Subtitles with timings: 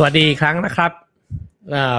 [0.00, 0.92] สวัสดีครั้งนะครับ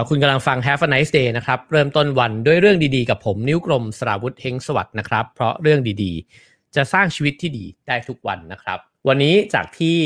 [0.10, 9.98] คุณกำลังฟัง Have a nice day นะครับ เริ่มต้นวันด้วยเรื่องดีๆ กับผมนิ้วกลมสราวุธเฮงสวัสด์นะครับ เพราะเรื่องดีๆ จะสร้างชีวิตที่ดีได้ทุกวันนะครับ วันนี้จากที่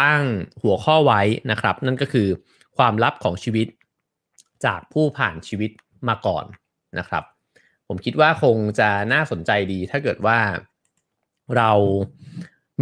[0.00, 0.22] ตั้ง
[0.62, 1.20] หัวข้อไว้
[1.50, 2.28] นะครับ นั่นก็คือ
[2.76, 3.66] ความลับของชีวิต
[4.64, 5.70] จากผู้ผ่านชีวิต
[6.08, 6.44] มาก่อน
[6.98, 7.24] นะครับ
[7.88, 10.38] ผมคิดว่าคงจะน่าสนใจดีถ้าเกิดว่า
[11.56, 11.70] เรา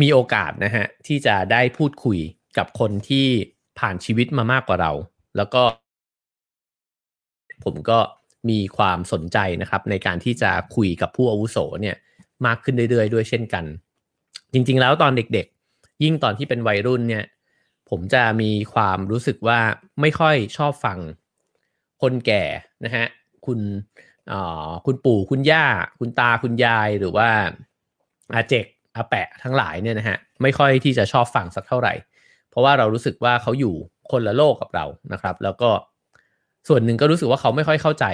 [0.01, 2.19] มีโอกาสนะฮะที่จะได้พูดคุย
[2.59, 3.29] กับคนที่
[3.79, 4.93] ผ่านชีวิตมามากกว่าเรา
[5.37, 5.63] แล้วก็
[7.65, 7.99] ผมก็
[8.51, 11.97] มีความสนใจนะครับ ในการที่จะคุยกับผู้อาวุโสเนี่ย
[12.47, 13.65] มากขึ้นเรื่อยๆ ด้วยเช่นกัน
[14.53, 17.25] จริง ๆ แล้วตอนเด็กๆ ยิ่งตอนที่เป็นวัยรุ่นเนี่ย
[17.91, 19.61] ผมจะมีความรู้สึกว่า
[20.01, 20.99] ไม่ค่อยชอบฟัง
[22.03, 22.45] คนแก่
[22.85, 23.07] นะฮะ
[23.47, 23.61] คุณ
[24.87, 25.67] คุณปู่คุณย่า
[26.01, 27.29] คุณตาคุณยายหรือว่า
[28.35, 28.67] อาเจก
[28.97, 31.95] อาแปะทั้งหลายเนี่ยนะฮะไม่ค่อยที่จะชอบฟังสักเท่าไหร่
[32.59, 33.75] ราะว่าเรารู้สึกว่าเขาอยู่
[34.11, 35.71] คนละโลกกับเรานะครับ แล้วก็
[36.69, 38.07] ส่วนหนึ่งก็รู้สึกว่าเขาไม่ค่อยเข้าใจ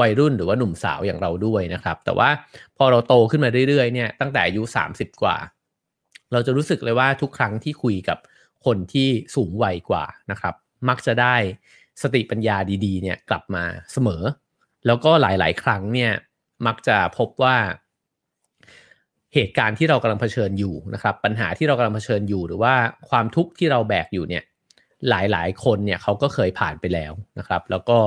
[0.00, 2.28] วัยรุ่นหรือว่าหนุ่มสาวอย่างเราด้วยนะครับ แต่ว่า
[2.76, 5.36] พอเราโตขึ้นมาเรื่อยๆเนี่ยตั้งแต่อายุ 30 กว่า
[6.32, 8.18] เราจะรู้สึกเลยว่าทุกครั้งที่คุยกับ
[8.66, 10.54] คนที่สูงวัยกว่านะครับ
[10.88, 11.34] มักจะได้
[12.02, 14.22] สติปัญญาดีๆเนี่ยกลับมาเสมอ
[14.86, 16.12] แล้วก็หลายๆ ครั้งเนี่ย
[16.66, 17.56] มักจะพบว่า
[19.34, 22.74] เหตุการณ์ที่เรากำลังเผชิญอยู่นะครับ ปัญหาที่เรากำลังเผชิญอยู่ หรือว่า
[23.10, 24.44] ความทุกข์ที่เราแบกอยู่เนี่ย
[25.08, 27.98] หลายๆ คนเนี่ยเขาก็เคยผ่านไปแล้วนะครับ แล้วก็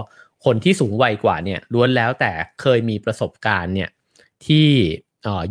[0.45, 3.89] คนที่สูงวัยกว่าเนี่ยล้วนแล้วแต่เคยมีประสบการณ์เนี่ย
[4.45, 4.67] ที่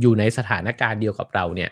[0.00, 1.70] อยู่ในสถานการณ์เดียวกับเราเนี่ย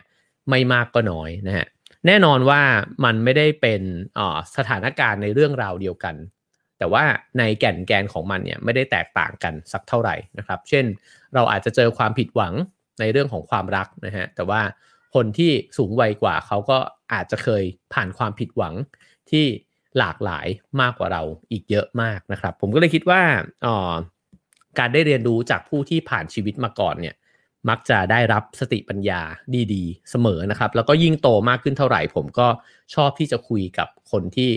[0.51, 1.67] ไม่มากก็น้อยนะฮะ
[2.07, 2.63] แน่นอนว่า
[3.05, 3.83] มันไม่ได้เป็น
[4.57, 6.15] สถานการณ์ในเรื่องราวเดียวกัน
[6.79, 7.05] แต่ว่า
[7.39, 10.85] ในแก่นแกนของมันเนี่ยไม่ได้แตกต่างกันสักเท่าไหร่นะครับ เช่น
[11.35, 12.55] เราอาจจะเจอความผิดหวัง
[13.01, 14.61] ในเรื่องของความรักนะฮะแต่ว่า
[15.15, 16.79] คนที่สูงวัยกว่าเขาก็
[17.13, 17.63] อาจจะเคย
[17.93, 18.75] ผ่านความผิดหวัง
[19.31, 19.45] ที่
[19.99, 20.47] หลากหลาย
[20.81, 21.23] มากกว่าเรา
[21.53, 23.23] อีกเยอะมากนะครับ ผมก็เลยคิดว่า
[23.67, 23.95] อ๋อ
[24.79, 27.15] การได้เรียนรู้จากผู้ที่ผ่านชีวิตมาก่อนเนี่ย
[27.69, 29.21] มักจะได้รับสติปัญญา
[29.73, 32.49] ดีๆ เสมอนะครับ แล้วก็ยิ่งโตมากขึ้นเท่าไหร่ ผมก็
[32.95, 34.51] ชอบที่จะคุยกับคนที่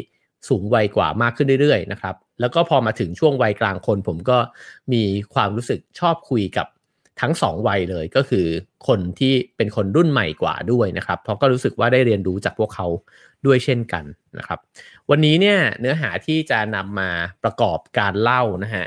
[0.49, 4.37] สูงวัยกว่ามากขึ้นเรื่อยๆนะครับ แล้วก็พอมาถึงช่วงวัยกลางคน ผมก็
[4.93, 6.67] มีความรู้สึกชอบคุยกับ
[7.21, 8.45] ทั้ง 2 วัยเลยก็คือ
[8.87, 12.87] คนที่เป็นคนรุ่นใหม่กว่าด้วยนะครับ เพราะก็รู้สึกว่าได้เรียนรู้จากพวกเขา
[13.45, 14.03] ด้วยเช่นกัน
[14.37, 14.59] นะครับ
[15.09, 17.09] วันนี้เนี่ยเนื้อหาที่จะนำมา
[17.43, 18.85] ประกอบการเล่านะฮะ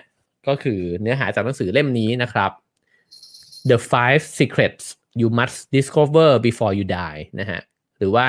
[0.48, 2.50] ก็คือเนื้อหาจากหนังสือเล่มนี้นะครับ
[3.70, 4.84] The Five Secrets
[5.20, 7.60] You Must Discover Before You Die นะฮะ
[7.98, 8.26] หรือว่า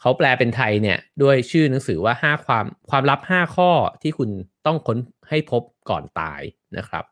[0.00, 3.70] เขาแปลเป็นไทยเนี่ยด้วยชื่อหนังสือว่า 5 ความความลับ 5 ข้อ
[4.02, 4.30] ที่คุณ
[4.66, 4.98] ต้องค้น
[5.28, 6.40] ให้พบก่อนตาย
[6.76, 7.04] นะครับ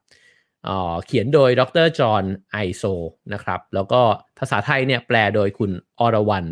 [1.07, 2.85] เขียนโดยดรจอห์นไอโซ
[3.33, 4.01] นะครับ แล้วก็
[4.39, 5.71] ภาษาไทยเนี่ยแปลโดยคุณ
[6.01, 6.49] อรวรรณ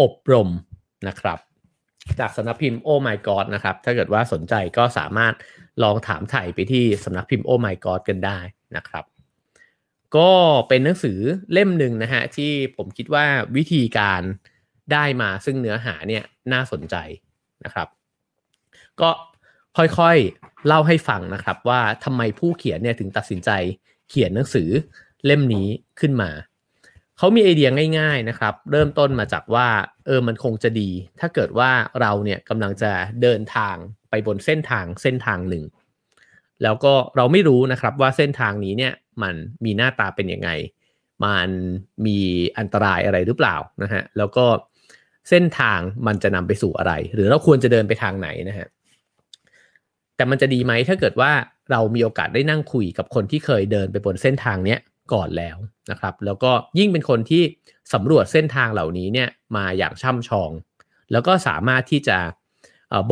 [0.00, 0.48] อบรม
[1.08, 1.38] นะครับ
[2.20, 5.34] จากสำนักพิมพ์โอ้ my god นะครับ ถ้าเกิดว่าสนใจก็สามารถ
[5.82, 8.38] ลองถามถ่ายไปที่สำนักพิมพ์โอ้ my god กันได้
[8.76, 9.04] นะครับ
[10.16, 10.30] ก็
[10.68, 11.18] เป็นหนังสือ
[11.52, 14.22] เล่มหนึ่งนะฮะ ที่ผมคิดว่าวิธีการ
[14.92, 16.96] ได้มาซึ่งเนื้อหาเนี่ยน่าสนใจ
[17.64, 17.88] นะครับ
[19.00, 19.10] ก็
[19.76, 23.50] ค่อยๆ เล่าให้ฟังนะครับว่าทำไมผู้เขียนเนี่ยถึงตัดสินใจ
[24.10, 24.68] เขียนหนังสือ
[25.26, 25.68] เล่มนี้
[26.00, 26.30] ขึ้นมา
[27.18, 27.68] เขามีไอเดีย
[27.98, 29.68] ง่ายๆนะครับ เริ่มต้นมาจากว่า
[30.06, 30.90] เออมันคงจะดี
[31.20, 31.70] ถ้าเกิดว่า
[32.00, 32.92] เราเนี่ยกำลังจะ
[33.22, 33.76] เดินทาง
[34.10, 35.64] ไปบนเส้นทางเส้นทางหนึ่ง
[36.62, 38.92] แล้วก็เราไม่รู้นะครับว่าเส้นทางนี้เนี่ย
[39.22, 39.34] มัน
[39.64, 40.50] มีหน้าตาเป็นยังไง
[41.24, 41.48] มัน
[42.06, 42.18] มี
[42.58, 44.46] อันตรายอะไรหรือเปล่านะฮะแล้วก็
[45.28, 48.68] เส้นทางมันจะนำไปสู่อะไร หรือเราควรจะเดินไปทางไหนนะฮะ
[50.16, 51.32] แต่มันจะดีไหมถ้าเกิดว่า
[51.70, 54.80] เรามีโอกาสได้นั่งคุยกับคนที่เคยเดินไปบนเส้นทางเนี้ย
[55.12, 55.56] ก่อนแล้ว
[55.90, 57.42] นะครับ แล้วก็ยิ่งเป็นคนที่
[57.94, 60.50] สำรวจเส้นทางเหล่านี้เนี่ยมาอย่างช่ำชอง
[61.12, 62.18] แล้วก็สามารถที่จะ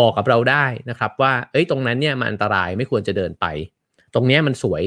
[0.00, 3.46] บอกกับเราได้นะครับว่า เอ้ยตรงนั้นเนี่ยมันอันตรายไม่ควรจะเดินไป
[4.14, 4.82] ตรงนี้มันสวย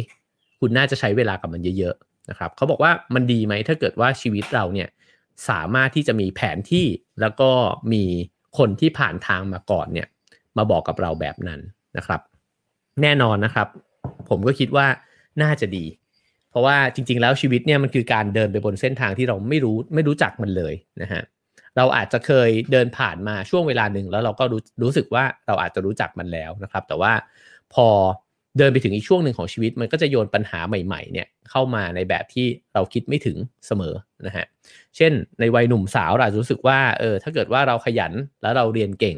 [0.59, 4.89] คุณน่าจะใช้เวลากับมันเยอะๆนะครับเขาบอกว่ามันดีไหมถ้าเกิดว่าชีวิตเราเนี่ย
[5.49, 6.85] สามารถที่จะมีแผนที่
[7.21, 7.49] แล้วก็
[7.93, 8.03] มี
[8.57, 10.07] คนที่ผ่านทางมาก่อนเนี่ย
[10.57, 11.61] มาบอกกับเราแบบนั้น
[11.97, 12.21] นะครับ
[13.01, 13.67] แน่นอนนะครับ
[14.29, 14.87] ผมก็คิดว่า
[15.41, 15.85] น่าจะดี
[16.49, 21.21] เพราะว่าจริง ๆ แล้วชีวิตเนี่ยมันคือการเดินไปบนเส้นทางที่เราไม่รู้ไม่รู้จักมันเลยนะฮะ
[21.77, 27.13] เราอาจจะเคยเดินผ่านมาช่วงเวลาหนึ่งแล้วเราก็รู้รู้สึกว่าเราอาจจะรู้จักมันแล้วนะครับ แต่ว่า
[27.73, 27.87] พอ
[28.57, 33.37] เดินไปถึงอีกช่วงหนึ่งของชีวิต มันก็จะโยนปัญหาใหม่ๆเนี่ยเข้ามาในแบบที่เราคิดไม่ถึง
[33.67, 33.93] เสมอ
[34.27, 34.45] นะฮะ
[34.97, 39.17] เช่นในวัยหนุ่มสาวเราอาจจะรู้สึกว่าเออถ้าเกิดว่าเราขยันแล้วเราเรียนเก่ง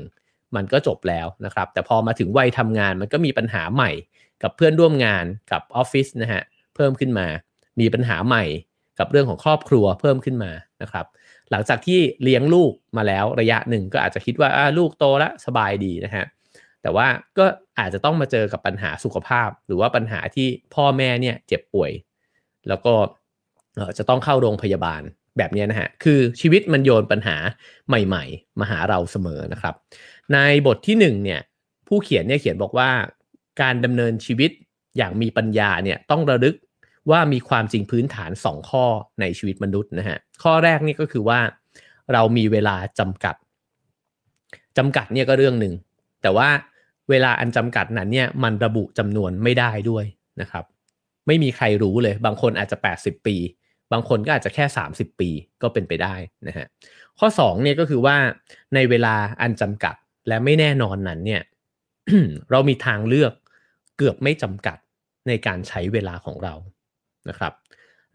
[0.58, 3.92] มันก็จบแล้วนะครับ แต่พอมาถึงวัยทำงานมันก็มีปัญหาใหม่
[4.44, 6.44] กับเพื่อนร่วมงานกับออฟฟิศนะฮะ
[6.76, 7.28] เพิ่มขึ้นมา
[7.80, 8.44] มีปัญหาใหม่
[9.00, 10.52] กับเรื่องของครอบครัวเพิ่มขึ้นมา
[10.82, 11.06] นะครับ
[11.52, 16.26] หลังจากที่เลี้ยงลูกมาแล้วระยะหนึ่งก็อาจจะคิดว่าลูกโตแล้วสบายดีนะฮะ
[16.82, 17.08] แต่ว่า
[17.38, 17.46] ก็
[17.80, 21.92] อาจจะต้องมาเจอกับปัญหาสุขภาพ หรือว่าปัญหาที่พ่อแม่เนี่ยเจ็บป่วย
[22.68, 22.94] แล้วก็
[23.98, 25.02] จะต้องเข้าโรงพยาบาล
[25.38, 27.36] แบบนี้นะฮะ คือชีวิตมันโยนปัญหา
[27.88, 29.76] ใหม่ ๆ มาหาเราเสมอนะครับ
[30.34, 31.42] ในบทที่1เนี่ย
[31.88, 32.90] ผู้เขียนเนี่ยเขียนบอกว่า
[33.62, 34.52] การดำเนินชีวิต
[34.98, 36.56] อย่างมีปัญญาเนี่ยต้องระลึก
[37.12, 38.86] ว่ามีความจริงพื้นฐาน 2 ข้อ
[39.22, 41.40] ในชีวิตมนุษย์นะฮะข้อแรกนี่ก็คือว่า
[42.14, 43.36] เรามีเวลาจำกัด
[44.78, 45.74] จำกัดเนี่ยก็เรื่องหนึ่ง
[46.22, 46.50] แต่ว่า
[47.10, 50.06] เวลาอันจำกัดนั้นเนี่ยมันระบุจำนวนไม่ได้ด้วย
[50.42, 50.64] นะครับ
[51.28, 53.36] ไม่มีใครรู้เลย บางคนอาจจะ 80 ปี
[53.92, 55.30] บางคนก็อาจจะแค่ 30 ปี
[55.62, 56.16] ก็เป็นไปได้
[56.48, 56.68] นะฮะ
[57.20, 58.16] ข้อ2เนี่ยก็คือว่า
[58.76, 59.96] ในเวลาอันจำกัด
[60.28, 61.42] และไม่แน่นอนนั้นเนี่ย
[62.52, 63.34] เรามีทางเลือก
[63.98, 64.78] เกือบไม่จำกัด
[65.28, 66.54] ในการใช้เวลาของเรา
[67.30, 67.54] นะครับ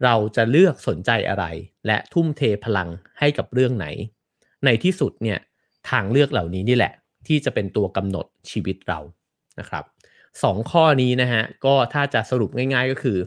[0.03, 1.45] เราจะเลือกสนใจอะไร
[1.87, 2.89] และทุ่มเทพลัง
[3.19, 3.87] ให้กับเรื่องไหน
[4.65, 5.39] ในที่สุดเนี่ย
[5.89, 6.93] ทางเลือกเหล่านี้นี่แหละ
[7.27, 8.99] ที่จะเป็นตัวกำหนดชีวิตเรา
[9.59, 9.83] นะครับ
[10.43, 13.17] สองข้อนี้นะฮะก็ถ้าจะสรุปง่าย ๆ ก็คือ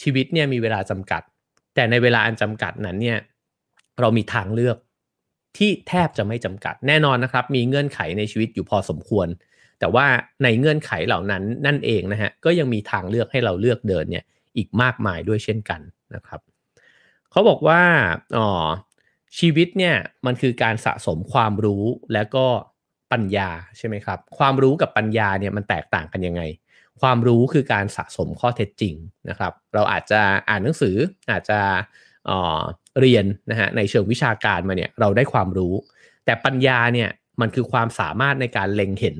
[0.00, 1.22] ชีวิตเนี่ยมีเวลาจำกัด
[1.74, 3.18] แต่ในเวลาอันจำกัดนั้นเนี่ย
[4.00, 4.76] เรามีทางเลือก
[5.56, 9.28] ที่แทบจะไม่จำกัดแน่นอนนะครับ มีเงื่อนไขในชีวิตอยู่พอสมควร
[9.80, 10.06] แต่ว่า
[10.42, 14.24] ในเงื่อนไขเหล่านั้นนั่นเองนะฮะก็ยังมีทางเลือกให้เราเลือกเดินเนี่ย
[14.56, 15.80] อีกมากมายด้วยเช่นกัน
[16.14, 16.40] นะครับ
[17.30, 17.80] เขาบอกว่า
[18.36, 18.68] อ๋อ
[19.38, 19.94] ชีวิตเนี่ย
[20.26, 22.46] มันคือการสะสมความรู้และก็
[23.12, 26.42] ปัญญาใช่ไหมครับ ความรู้กับปัญญาเนี่ยมันแตกต่างกันยังไง
[27.00, 28.94] ความรู้คือการสะสมข้อเท็จจริง
[29.28, 30.96] นะครับ เราอาจจะอ่านหนังสือ
[31.30, 31.60] อาจจะ
[32.28, 32.60] ออ
[33.00, 35.74] เรียนนะฮะในเชิงวิชาการมาเนี่ยเราได้ความรู้
[36.24, 37.08] แต่ปัญญาเนี่ย
[37.40, 39.16] มันคือความสามารถในการเล็งเห็น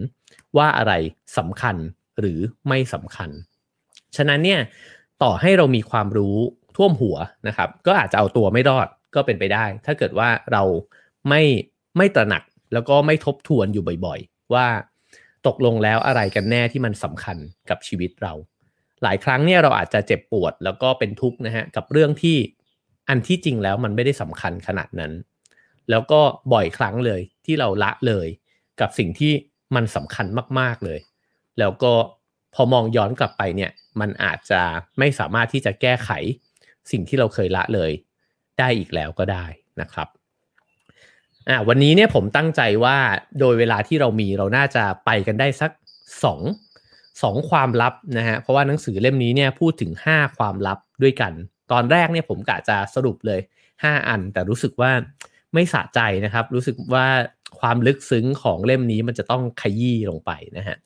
[0.56, 0.92] ว่าอะไร
[1.38, 1.76] สำคัญ
[2.20, 2.38] หรือ
[2.69, 3.30] ไม่สำคัญ
[4.16, 4.60] ฉะนั้นเนี่ย
[5.22, 6.36] ต่อให้เรามีความรู้
[6.76, 7.16] ท่วมหัว
[7.48, 10.62] นะครับ ก็อาจจะเอาตัวไม่รอดก็เป็นไปได้ ถ้าเกิดว่าเรา
[11.28, 11.42] ไม่
[11.96, 12.42] ไม่ตระหนัก
[12.72, 14.66] แล้วก็ไม่ทบทวนอยู่บ่อยๆ ว่า
[15.46, 17.36] ตกลงแล้วอะไรกันแน่ที่มันสำคัญ
[17.70, 18.32] กับชีวิตเรา
[19.02, 22.36] หลายครั้งเนี่ยเราอาจจะเจ็บปวดแล้วก็เป็นทุกข์นะฮะกับเรื่องที่
[23.08, 25.12] อันที่จริงแล้วมันไม่ได้สำคัญขนาดนั้น
[25.90, 26.20] แล้วก็
[26.52, 28.28] บ่อยครั้งเลยที่เราละเลย
[28.81, 29.32] กับสิ่งที่
[29.75, 30.26] มันสำคัญ
[30.58, 30.99] มาก ๆเลย
[31.58, 31.93] แล้วก็
[32.54, 33.70] พอมองย้อนกลับไปเนี่ย
[34.00, 34.60] มันอาจจะ
[34.99, 36.10] ไม่สามารถที่จะแก้ไข
[36.90, 37.90] สิ่งที่เราเคยละเลย
[38.58, 39.44] ได้อีกแล้วก็ได้
[39.81, 40.08] นะครับ
[41.48, 42.96] อ่าวันนี้เนี่ยผมตั้งใจว่า
[43.40, 45.70] โดยเวลาที่เรามีเราน่าจะไปกันได้สัก
[46.25, 46.40] สอง
[47.22, 51.32] สองความลับนะฮะเพราะว่าหนังสือเล่มนี้เนี่ยพูดถึง 5 ความลับด้วยกัน
[51.72, 53.40] ตอนแรกเนี่ยผมกะจะสรุปเลย
[53.72, 54.92] 5 อัน แต่รู้สึกว่า
[55.54, 57.06] ไม่สะใจนะครับ รู้สึกว่า
[57.60, 60.76] ความลึกซึ้งของเล่มนี้มันจะต้องขยี้ลงไปนะฮะ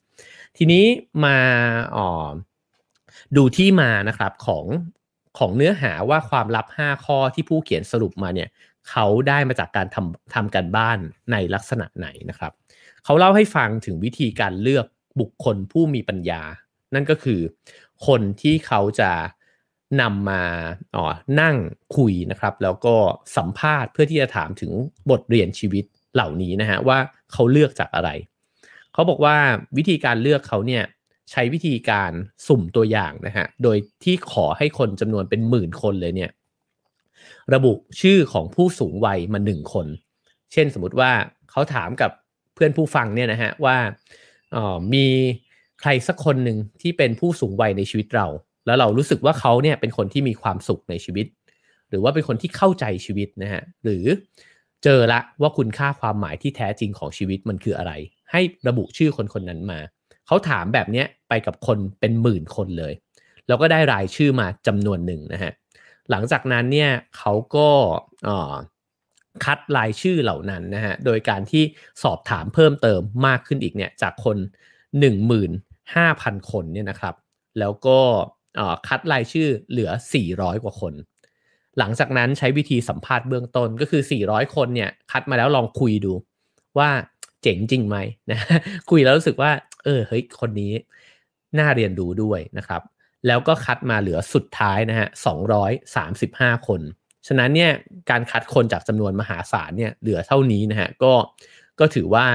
[0.56, 0.84] ทีนี้
[1.24, 1.38] มา
[1.96, 2.08] อ๋อ
[3.36, 4.64] ดูที่มานะครับของ
[5.38, 8.48] ของเนื้อหาว่าความลับ 5 ข้อที่ผู้เขียนสรุปมาเนี่ย
[8.90, 10.98] เขาได้มาจากการทำทำกันบ้าน
[11.32, 12.52] ในลักษณะไหนนะครับ
[13.04, 14.86] เขาเล่าให้ฟังถึงวิธีการเลือก
[15.20, 16.42] บุคคลผู้มีปัญญา
[16.94, 17.40] นั่นก็คือ
[18.06, 19.10] คนที่เขาจะ
[20.00, 20.42] นำมา
[20.96, 21.04] อ๋อ
[21.40, 21.56] นั่ง
[21.96, 22.96] คุยนะครับ แล้วก็
[23.36, 24.72] สัมภาษณ์เพื่อที่จะถามถึง
[25.10, 25.84] บทเรียนชีวิต
[26.14, 26.98] เหล่านี้นะฮะว่า
[27.32, 28.10] เขาเลือกจากอะไร
[28.92, 29.36] เขาบอกว่า
[29.76, 30.84] วิธีการเลือกเขาเนี่ย
[31.30, 32.12] ใช้วิธีการ
[32.46, 36.30] สุ่มตัวอย่างนะฮะโดยที่ขอให้คนจำนวนเป็นหมื่นคนเลยเนี่ย
[37.54, 39.86] ระบุชื่อของผู้สูงวัยมาหนึ่งคน
[40.52, 41.12] เช่นสมมติว่า
[41.50, 42.10] เขาถามกับ
[42.54, 43.76] เพื่อนผู้ฟังเนี่ยนะฮะว่า
[44.56, 45.06] ออมี
[45.80, 48.26] ใครสักคนหนึ่งที่เป็นผู้สูงวัยในชีวิตเรา
[48.66, 51.26] แล้วเรารู้สึกว่าเขาเนี่ยเป็นคนที่มีความสุขในชีวิต
[51.90, 54.04] หรือว่าเป็นคนที่เข้าใจชีวิตนะฮะหรือ
[54.84, 57.92] เจอละว่าคุณค่าความหมายที่แท้จริงของชีวิตมันคืออะไร
[58.30, 59.80] ให้ระบุชื่อคนคนนั้นมา
[60.26, 62.92] เขาถามแบบนี้ไปกับคนเป็นหมื่นคนเลย
[63.48, 65.52] แล้วก็ได้รายชื่อมาจำนวนหนึ่งนะฮะ
[66.10, 67.68] หลังจากนั้นเนี่ยเขาก็
[69.44, 71.62] คัดรายชื่อเหล่านั้นนะฮะโดยการที่
[72.02, 74.36] สอบถามเพิ่มเติมมากขึ้นอีกเนี่ยจากคน
[75.24, 77.14] 15,000 คนเนี่ยนะครับ
[77.58, 78.00] แล้วก็
[78.88, 79.90] คัดรายชื่อเหลือ
[80.28, 80.94] 400 กว่าคน
[81.78, 86.12] หลังจากนั้นใช้วิธีสัมภาษณ์เบื้องต้นก็คือ 400 คนเนี่ยคัดมาแล้วลองคุยดู
[86.78, 86.90] ว่า
[87.42, 87.96] เจ๋งจริงไหม
[88.30, 88.40] นะ
[88.90, 89.50] คุยแล้วรู้สึกว่า
[89.84, 90.72] เออเฮ้ยคนนี้
[91.58, 92.82] น่าเรียนรู้ด้วยนะครับ
[93.26, 95.08] แล้วก็คัดมาเหลือสุดท้ายนะฮะ
[95.88, 96.80] 235 คน
[97.26, 97.72] ฉะนั้นเนี่ย
[98.10, 101.12] การคัดคนจากจำนวนมหาศาลเนี่ยเหลือเท่านี้นะฮะก็
[101.80, 102.26] ก็ถือว่า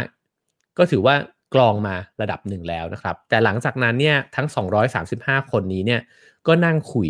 [0.78, 1.16] ก็ถือว่า
[1.54, 4.48] กรองมาระดับหนึ่งแล้วนะครับ แต่หลังจากนั้นเนี่ยทั้ง
[5.00, 6.02] 235 คนนี้เนี่ย
[6.48, 7.10] ก็นั่งคุย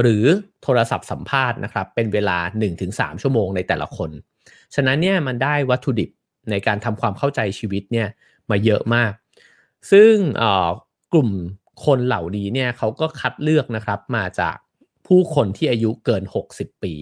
[0.00, 0.24] หรือ
[0.62, 2.38] โทรศัพท์สัมภาษณ์นะครับ เป็นเวลา
[2.80, 4.10] 1-3 ชั่วโมงในแต่ละคน
[4.74, 6.10] ฉะนั้นเนี่ยมันได้วัตถุดิบ
[6.50, 8.08] ในการทำความเข้าใจชีวิตเนี่ย
[8.50, 9.12] มาเยอะมาก
[9.90, 10.14] ซึ่ง
[11.12, 11.30] กลุ่ม
[11.86, 14.56] คนเหล่านี้เนี่ยเขาก็คัดเลือกนะครับมาจาก
[15.06, 16.22] ผู้คนที่อายุเกิน
[16.54, 16.94] 60 ปี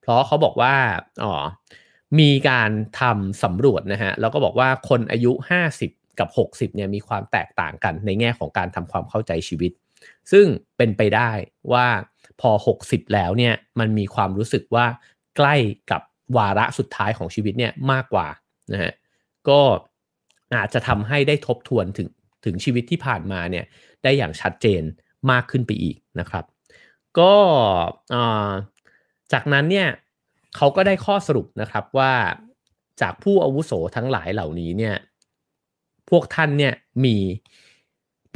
[0.00, 0.74] เพราะเขาบอกว่า
[1.24, 1.34] อ๋อ
[2.20, 5.32] มีการทำสำรวจนะฮะแล้วก็บอกว่าคนอายุ
[5.74, 9.72] 50 กับ 60เนี่ยมีความแตกต่างกันในแง่ของการทำความเข้าใจชีวิต
[10.32, 10.46] ซึ่ง
[10.76, 11.30] เป็นไปได้
[11.72, 11.86] ว่า
[12.40, 12.50] พอ
[12.84, 14.86] 60 แล้วเนี่ยมันมีความรู้สึกว่า
[15.36, 15.54] ใกล้
[15.90, 16.02] กับ
[16.36, 18.28] วาระสุดท้ายของชีวิตเนี่ยมากกว่า
[18.72, 18.92] นะฮะ
[19.48, 19.60] ก็
[20.54, 22.08] อาจจะทำให้ได้ทบทวนถึง
[22.44, 23.64] ถึงชีวิตที่ผ่านมาเนี่ย
[24.02, 24.82] ได้อย่างชัดเจน
[25.30, 26.44] มากขึ้นไปอีกนะครับ
[27.18, 27.34] ก็
[29.32, 29.88] จากนั้นเนี่ย
[30.56, 32.12] เขาก็ได้ข้อสรุปนะครับว่า
[33.00, 34.96] จากผู้อาวุโสทั้งหลายเหล่านี้เนี่ย
[36.10, 36.74] พวกท่านเนี่ย
[37.04, 37.16] มี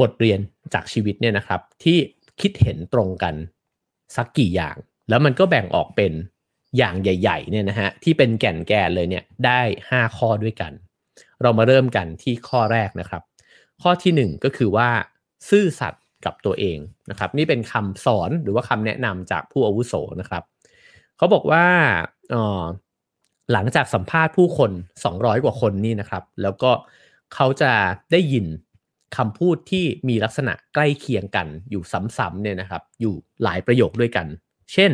[0.01, 0.41] บทเรียน
[0.75, 1.99] จากชีวิตเนี่ยนะครับ ที่
[2.41, 3.35] คิดเห็นตรงกัน
[4.17, 4.77] สักกี่อย่าง
[5.09, 6.13] แล้วมันก็แบ่งออกเป็น
[6.79, 10.73] อย่างใหญ่ๆเนี่ยนะฮะที่เป็นแก่นแกนเลยเนี่ยได้ 5 ข้อด้วยกัน
[11.43, 13.23] เรามาเริ่มกันที่ข้อแรกนะครับ
[13.83, 14.89] ข้อที่ 1 ก็คือว่า
[15.51, 16.79] ซื่อสัตย์กับตัวเอง
[17.11, 20.43] นะครับ นี่เป็นคำสอนหรือว่าคำแนะนำจากผู้อาวุโสนะครับ
[21.23, 21.67] เขาบอกว่า
[22.35, 22.65] ออ
[23.53, 24.71] หลังจากสัมภาษณ์ผู้คน
[25.07, 26.71] 200 กว่าคนนี่นะครับ แล้วก็
[27.35, 27.73] เขาจะ
[28.13, 28.47] ได้ยิน
[29.17, 31.83] คำพูดที่มีลักษณะใกล้เคียงกันอยู่
[32.19, 34.27] ซ้ำๆเนี่ยนะครับ อยู่หลายประโยคด้วยกัน
[34.73, 34.93] เช่น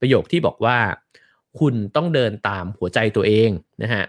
[0.00, 0.78] ประโยคที่บอกว่า
[1.58, 3.50] คุณต้องเดินตามหัวใจตัวเอง
[3.82, 4.04] นะฮะ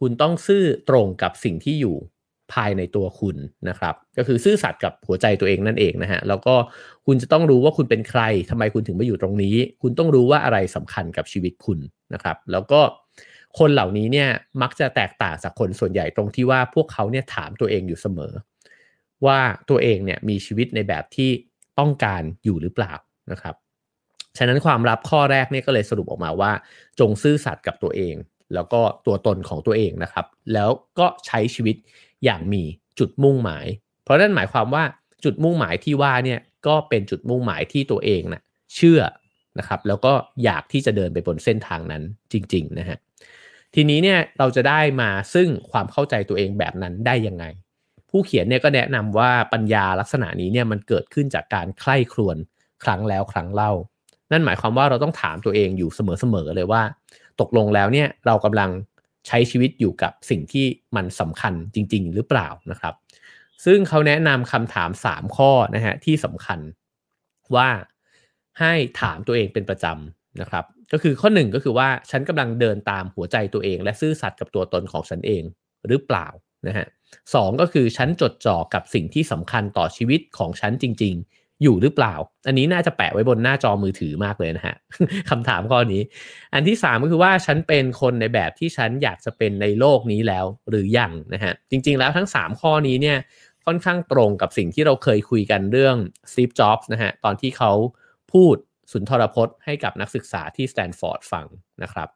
[0.00, 1.96] คุณต้องซื่อตรงกับสิ่งที่อยู่
[2.52, 3.36] ภายในตัวคุณ
[3.68, 6.54] นะครับ ก็คือซื่อสัตย์กับหัวใจตัวเองนั่นเองนะฮะแล้วก็
[7.06, 11.78] คุณจะต้องรู้ว่าคุณเป็นใครทำไมคุณถึงมาอยู่ตรงนี้ คุณต้องรู้ว่าอะไรสำคัญกับชีวิตคุณ
[12.14, 12.80] นะครับ แล้วก็
[13.58, 14.28] คนเหล่านี้เนี่ย
[14.62, 18.32] มักจะแตกต่างจากคนส่วนใหญ่ตรงที่ว่าพวกเขาเนี่ยถามตัวเองอยู่เสมอ
[19.26, 19.38] ว่า
[19.70, 21.30] ตัวเองเนี่ยมีชีวิตในแบบที่
[21.78, 22.92] ต้องการอยู่หรือเปล่า
[23.32, 23.54] นะครับ
[24.38, 26.52] ฉะนั้นความลับข้อแรกเนี่ยก็เลยสรุปออกมาว่า
[27.00, 28.14] จงซื่อสัตย์กับตัวเอง
[28.54, 31.76] แล้วก็ตัวตนของตัวเองนะครับ แล้วก็ใช้ชีวิต
[32.24, 32.62] อย่างมี
[32.98, 33.66] จุดมุ่งหมาย
[34.04, 34.84] เพราะนั่นหมายความว่า
[35.24, 38.42] จุดมุ่งหมายที่ว่าเนี่ยก็เป็นจุดมุ่งหมายที่ตัวเองนะ
[38.74, 39.00] เชื่อ
[39.58, 40.12] นะครับแล้วก็
[40.44, 42.02] อยากที่จะเดินไปบนเส้นทางนั้น
[42.32, 42.98] จริงๆนะฮะ
[43.74, 47.44] ทีนี้เนี่ยเราจะได้มาซึ่งความเข้าใจตัวเองแบบนั้นได้ยังไง
[48.10, 52.36] ผู้เขียนเนี่ยก็แนะนำว่าปัญญาลักษณะนี้เนี่ยมันเกิดขึ้นจากการใคร่ครวญ
[52.84, 53.72] ครั้งแล้วครั้งเล่า
[54.32, 56.82] นั่นหมายความว่าเราต้องถามตัวเองอยู่เสมอๆเลยว่า
[57.40, 58.70] ตกลงแล้วเนี่ยเรากำลัง
[59.26, 62.94] ใช้ชีวิตอยู่กับสิ่งที่มันสำคัญจริง ๆ หรือเปล่านะครับ
[63.64, 66.60] ซึ่งเขาแนะนำคำถาม 3 ข้อนะฮะที่สำคัญ
[67.56, 67.68] ว่า
[68.60, 75.42] ให้ถามตัวเองเป็นประจำนะครับ ก็คือข้อ 1 ก็คือว่าฉันกำลังเดินตามหัวใจตัวเอง และซื่อสัตย์กับตัวตนของฉันเอง
[75.88, 76.26] หรือเปล่า
[76.66, 76.86] นะฮะ
[77.34, 82.14] สก็คือฉันจดจ่อกับสิ่งที่สำคัญต่อชีวิตของฉันจริง ๆ อยู่หรือเปล่า
[82.46, 84.76] อันนี้น่าจะแปะไว้บนหน้าจอมือถือมากเลยนะฮะ
[85.30, 86.02] คำถามข้อนี้
[86.54, 93.18] อันที่ 3 ก็คือว่าฉันเป็นคนในแบบที่ฉันอยากจะเป็นในโลกนี้แล้วหรือยังนะฮะจริง ๆ แล้วทั้ง 3 ข้อนี้เนี่ย
[93.66, 95.96] ค่อนข้างตรงกับสิ่งที่เราเคยคุยกันเรื่อง
[96.32, 97.72] Steve Jobs นะฮะตอนที่เขา
[98.32, 98.56] พูด
[98.92, 101.46] สุนทรพจน์ให้กับนักศึกษาที่สแตนฟอร์ดฟัง
[101.82, 102.08] นะครับ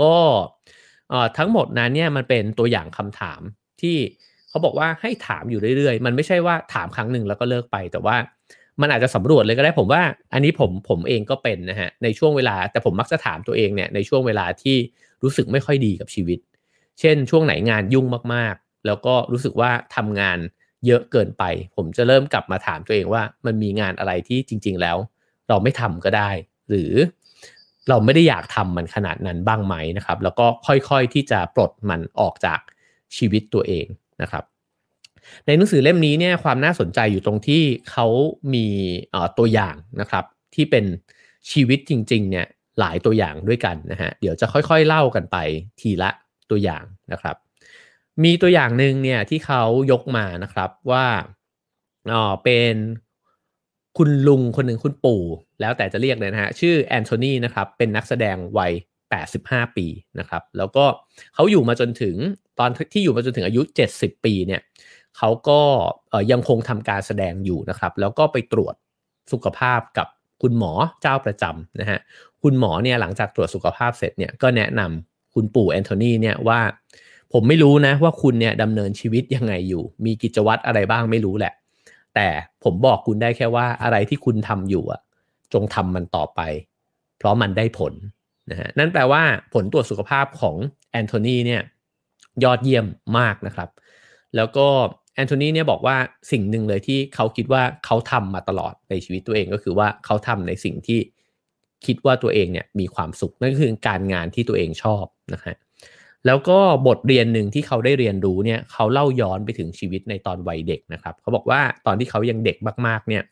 [0.00, 0.16] ก็
[1.38, 3.40] ทั้งหมดนั้นเนี่ยมันเป็นตัวอย่างคำถาม
[3.82, 3.96] ที่
[4.48, 8.16] เขาบอกว่าให้ถามอยู่เรื่อยๆ มันไม่ใช่ว่าถามครั้งหนึ่งแล้วก็เลิกไป แต่ว่า
[8.80, 10.02] มันอาจจะสำรวจเลยก็ได้ผมว่า
[10.32, 14.76] อันนี้ผมผมเองก็เป็นนะฮะในช่วงเวลาแต่ผมมักจะถามตัวเองเนี่ยในช่วงเวลาที่
[15.22, 16.38] รู้สึกไม่ค่อยดีกับชีวิต
[17.00, 20.38] เช่น ช่วงไหนงานยุ่งมากๆ แล้วก็รู้สึกว่าทำงาน
[20.86, 21.44] เยอะเกินไป
[21.76, 24.96] ผมจะเริ่มกลับมาถามตัวเองว่า มันมีงานอะไรที่จริง ๆ แล้ว
[25.48, 26.30] เราไม่ทำก็ได้
[26.68, 26.92] หรือ
[27.88, 32.60] เราไม่ได้อยากทำมันขนาดนั้นบ้างไหมนะครับ แล้วก็ค่อยๆที่จะปลดมันออกจาก
[33.16, 33.86] ชีวิตตัวเอง
[34.22, 34.44] นะครับ
[35.46, 38.06] ในหนังสือเล่มนี้เนี่ยความน่าสนใจอยู่ตรงที่เขา
[38.54, 38.66] มี
[39.38, 40.24] ตัวอย่างนะครับ
[40.54, 40.84] ที่เป็น
[41.50, 42.46] ชีวิตจริงๆเนี่ย
[42.78, 45.36] หลายตัวอย่างด้วยกันนะฮะเดี๋ยวจะค่อยๆเล่ากันไป
[45.80, 46.10] ทีละ
[46.50, 47.36] ตัวอย่างนะครับ
[48.24, 49.62] มีตัวอย่างหนึ่งเนี่ยที่เขา
[49.92, 51.06] ยกมานะครับว่า
[52.12, 52.74] อ๋อเป็น
[53.98, 55.22] คุณลุงคนหนึ่งคุณปู่
[55.60, 58.72] แล้วแต่จะเรียกเลยนะฮะชื่อแอนโทนีนะครับเป็นนักแสดงวัย
[59.24, 59.86] 85 ปี
[60.18, 60.84] นะครับ แล้วก็
[61.34, 62.16] เขาอยู่มาจนถึง
[62.58, 63.62] ตอนที่อยู่มาจนถึงอายุ
[63.94, 64.60] 70 ปีเนี่ย
[65.18, 65.60] เขาก็
[66.30, 68.74] ยังคงทำการแสดงอยู่นะครับ แล้วก็ไปตรวจ
[69.32, 70.08] สุขภาพกับ
[70.42, 71.98] คุณหมอเจ้าประจำนะฮะ
[72.42, 76.60] คุณหมอเนี่ยหลังจากตรวจสุขภาพเสร็จเนี่ยก็แนะนำคุณปู่แอนโทนีเนี่ยว่า
[77.32, 81.52] ผมไม่รู้นะว่าคุณเนี่ยดำเนินชีวิตยังไงอยู่ มีกิจวัตรอะไรบ้างไม่รู้แหละ
[82.14, 82.28] แต่
[82.64, 85.00] ผมบอกคุณได้แค่ว่าอะไรที่คุณทำอยู่อะ
[85.52, 86.40] จงทำมันต่อไป
[87.18, 87.92] เพราะมันได้ผล
[88.50, 89.22] นะฮะนั่นแปลว่า
[89.54, 90.56] ผลตรวจสุขภาพของ
[90.90, 91.62] แอนโทนีเนี่ย
[92.44, 92.86] ยอดเยี่ยม
[93.18, 93.68] มากนะครับ
[94.36, 94.68] แล้วก็
[95.14, 95.96] แอนโทนีเนี่ยบอกว่า
[96.32, 101.00] สิ่งหนึ่งเลยที่เขาคิดว่าเขาทำมาตลอดในชีวิตตัวเองก็คือว่าเขาทำในสิ่งที่
[101.86, 105.04] คิดว่าตัวเองเนี่ยมีความสุขนั่นคือการงานที่ตัวเองชอบ
[105.34, 105.56] นะฮะ
[106.26, 113.22] แล้วก็บทเรียนหนึ่งที่เขาได้เรียนรู้เนี่ยเขาเล่าย้อนไปถึงชีวิตในตอนวัยเด็กนะครับเขาบอกว่าตอนที่เขายังเด็กมากๆเนี่ย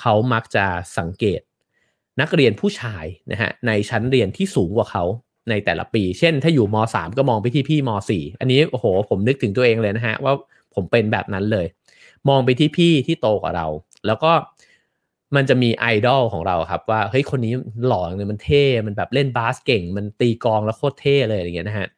[0.00, 0.64] เขามักจะ
[0.98, 1.40] สังเกต
[2.20, 5.04] นักเรียนผู้ชายนะฮะในชั้นเรียนที่สูงกว่าเขา
[5.50, 10.32] ในแต่ละปี เช่น ถ้าอยู่ม .3 ก็มองไปที่พี่ม .4 อันนี้โอ้โหผมนึกถึงตัวเองเลยนะฮะว่า
[10.78, 11.66] ผมเป็นแบบนั้นเลย
[12.28, 13.66] มองไปที่พี่ที่โตกว่าเรา
[14.06, 14.32] แล้วก็
[15.36, 17.52] มันจะมีไอดอลของเราครับ ว่าเฮ้ยคนนี้
[17.86, 21.88] หล่อเลยมันเท่มันแบบเล่นบาสเก่ง มันตีกองแล้วโคตรเท่เลยอย่างเงี้ยนะฮะ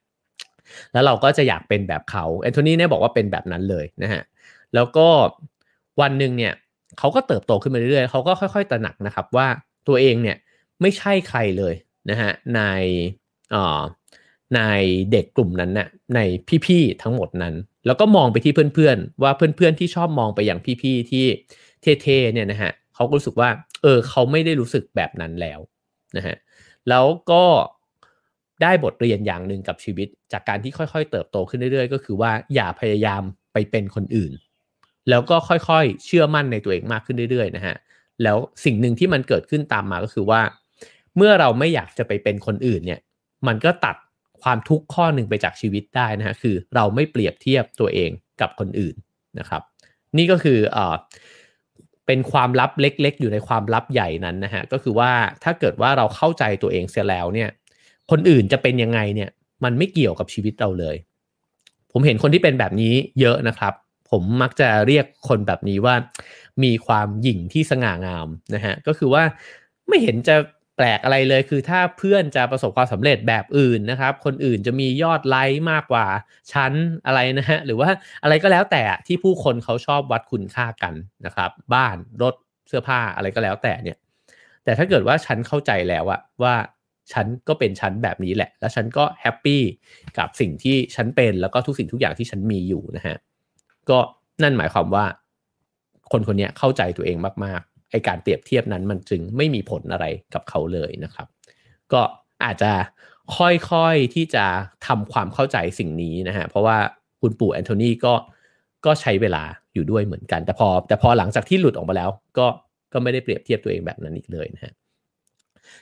[0.93, 4.23] แล้วเราก็จะอยากเป็นแบบเขาแอนโทนีเนี่ยบอกว่าเป็นแบบนั้นเลยนะฮะ
[4.75, 5.09] แล้วก็
[6.01, 6.55] วันหนึ่งเนี่ย
[6.99, 9.47] เขาก็เติบโตขึ้นมาเรื่อยๆเขาก็ค่อย ๆ ตระหนักนะครับว่า
[9.89, 10.37] ตัวเองเนี่ย
[10.81, 11.75] ไม่ใช่ใครเลย
[12.11, 12.61] นะฮะใน
[14.55, 14.61] ใน
[15.13, 16.21] เด็กกลุ่มนั้นนะ่ะใน
[16.67, 17.55] พี่ๆทั้งหมดนั้น
[17.87, 21.25] แล้วก็มองไปที่เพื่อนๆ ว่าเพื่อนๆที่ชอบมองไปอย่างพี่ๆที่
[22.03, 23.51] เท่ๆเนี่ยนะฮะเขาก็รู้สึกว่า
[23.83, 25.59] เออเขาไม่ได้รู้สึกแบบนั้นแล้ว
[26.17, 26.37] นะฮะ
[26.89, 27.45] แล้วก็
[28.63, 33.23] ได้บทเรียนอย่างหนึ่งกับชีวิต จากการที่ค่อยๆ เติบโตขึ้นเรื่อยๆ ก็คือว่าอย่าพยายาม
[33.53, 34.33] ไปเป็นคนอื่น
[35.11, 37.77] แล้วก็ค่อยๆ เชื่อมั่นในตัวเองมากขึ้นเรื่อยๆนะฮะ
[38.23, 40.41] แล้วสิ่งหนึ่งที่มันเกิดขึ้นตามมาก็คือว่า
[41.17, 43.01] เมื่อเราไม่อยากจะไปเป็นคนอื่นเนี่ย
[43.47, 43.97] มันก็ตัด
[44.43, 48.95] ความทุกข์ข้อหนึ่งไปจากชีวิตได้นะฮะคือเราไม่เปรียบเทียบตัวเองกับคนอื่น
[49.39, 49.63] นะครับ
[50.17, 50.95] นี่ก็คือเอ่อ
[52.07, 55.11] เป็นความลับเล็ก ๆ อยู่ในความลับใหญ่นั้นนะฮะก็คือว่า
[55.45, 57.49] ถ้าเกิดว่าเราเข้าใจตัวเองเสียแล้วเนี่ย
[58.11, 59.31] คนอื่นจะเป็นยังไงเนี่ย
[59.65, 60.97] มันไม่เกี่ยวกับชีวิตเราเลย
[61.93, 63.75] ผมเห็นคนที่เป็นแบบนี้เยอะนะครับ
[64.11, 65.95] ผมมักจะเรียกคนแบบนี้ว่า
[66.65, 69.23] มีความหยิ่งที่สง่างามนะฮะก็คือว่า
[69.89, 70.37] ไม่เห็นจะ
[70.81, 76.07] ปลกอะไรเลย คือถ้าเพื่อนจะประสบความสำเร็จแบบอื่นนะครับ คนอื่นจะมียอดไลค์มากกว่า
[76.53, 76.73] ชั้น
[77.07, 77.89] อะไรนะฮะหรือว่า
[78.23, 80.95] อะไรก็แล้วแต่ที่ผู้คนเขาชอบวัดคุณค่ากัน
[81.27, 82.35] นะครับ บ้านรถ
[82.69, 83.97] เสื้อผ้าอะไรก็แล้วแต่เนี่ย
[84.65, 86.55] แต่ถ้าเกิดว่าฉันเข้าใจแล้วอะว่า
[87.13, 89.63] ฉันก็เป็นฉันแบบนี้แหละ แล้วฉันก็แฮปปี้
[90.19, 93.17] กับสิ่งที่ฉันเป็นแล้วก็ทุกสิ่งทุกอย่างที่ฉันมีอยู่นะฮะ
[93.91, 93.99] ก็
[94.43, 95.05] นั่นหมายความว่า
[96.13, 101.27] คนคนนี้เข้าใจตัวเองมาก ไอการเปรียบเทียบนั้นมันจึงไม่มีผลอะไรกับเขาเลยนะครับ
[101.93, 102.03] ก็
[102.45, 102.73] อาจจะ
[103.37, 104.45] ค่อยๆที่จะ
[104.87, 106.79] ทำความเข้าใจสิ่งนี้นะฮะเพราะว่า
[107.21, 108.15] คุณปู่แอนโทนีก็
[108.87, 109.43] ก็ใช้เวลา
[109.75, 112.47] อยู่ด้วยเหมือนกัน แต่พอ แต่พอหลังจากที่หลุดออกมาแล้ว ก็
[112.93, 114.73] ก็ไม่ได้เปรียบเทียบตัวเองแบบนั้นอีกเลยนะฮะ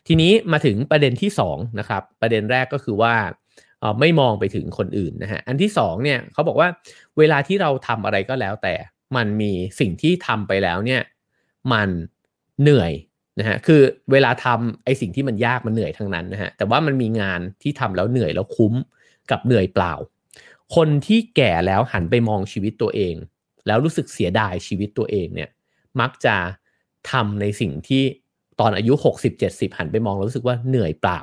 [0.07, 3.15] ทีนี้มาถึงประเด็นที่2นะครับประเด็นแรกก็คือว่า
[4.01, 6.69] ไม่มองไปถึงคนอื่นนะฮะอันที่2เนี่ยเขาบอกว่า
[7.19, 8.75] เวลาที่เราทำอะไรก็แล้วแต่
[9.17, 11.03] มันมีสิ่งที่ทำไปแล้วเนี่ย
[11.73, 11.91] มัน
[12.63, 12.93] เหนื่อย
[13.39, 13.81] นะฮะคือ
[14.13, 18.75] เวลาทำไอสิ่งที่มันยากมันเหนื่อยทั้งนั้นนะฮะแต่ว่ามันมีงานที่ทำแล้วเหนื่อยแล้วคุ้ม
[19.31, 19.95] กับเหนื่อยเปล่า
[20.77, 23.15] คนที่แก่แล้วหันไปมองชีวิตตัวเอง
[23.67, 25.51] แล้วรู้สึกเสียดายชีวิตตัวเองเนี่ย
[26.01, 26.37] มักจะ
[27.11, 28.03] ทำในสิ่งที่
[28.61, 28.93] ตอนอายุ
[29.37, 31.21] 60-70 หันไปมองแล้วรู้สึกว่าเหนื่อยเปล่า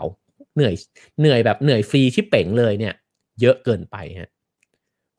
[0.55, 0.73] เหนื่อย
[1.19, 2.93] เหนื่อยแบบเหนื่อยฟรีที่เป่งเลยเนี่ย
[3.41, 4.29] เยอะเกินไปฮะ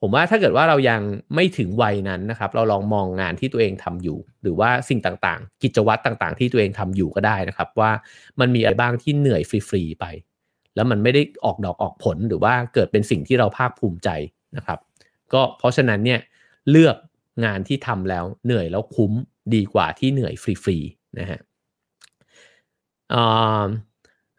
[0.01, 1.01] ผมว่าถ้าเกิดว่าเรายัง
[1.35, 7.91] ไม่ถึงวัยนั้นนะครับ เราลองมองงานที่ตัวเองทำอยู่ หรือว่าสิ่งต่างๆ กิจวัตรต่างๆ ที่ตัวเองทำอยู่ก็ได้นะครับ ว่า
[8.41, 10.05] มันมีอะไรบ้างที่เหนื่อยฟรีๆไป
[10.75, 14.09] แล้วมันไม่ได้ออกดอกออกผลหรือว่าเกิดเป็นสิ่งที่เราภาคภูมิใจ
[14.57, 14.79] นะครับ
[15.33, 16.21] ก็เพราะฉะนั้นเนี่ย
[16.71, 16.97] เลือก
[17.45, 19.13] งานที่ทำแล้วเหนื่อยแล้วคุ้ม
[19.55, 21.41] ดีกว่าที่เหนื่อยฟรีๆนะฮะ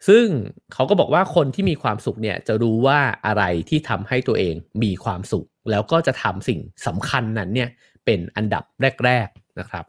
[0.08, 0.24] ซึ่ง
[0.72, 7.68] เขาก็บอกว่าคนที่มีความสุขเนี่ยจะรู้ว่าอะไรที่ทำให้ตัวเองมีความสุข แล้วก็จะทำสิ่งสำคัญนั้นเนี่ย
[8.04, 8.64] เป็นอันดับ
[9.04, 9.84] แรก ๆนะครับ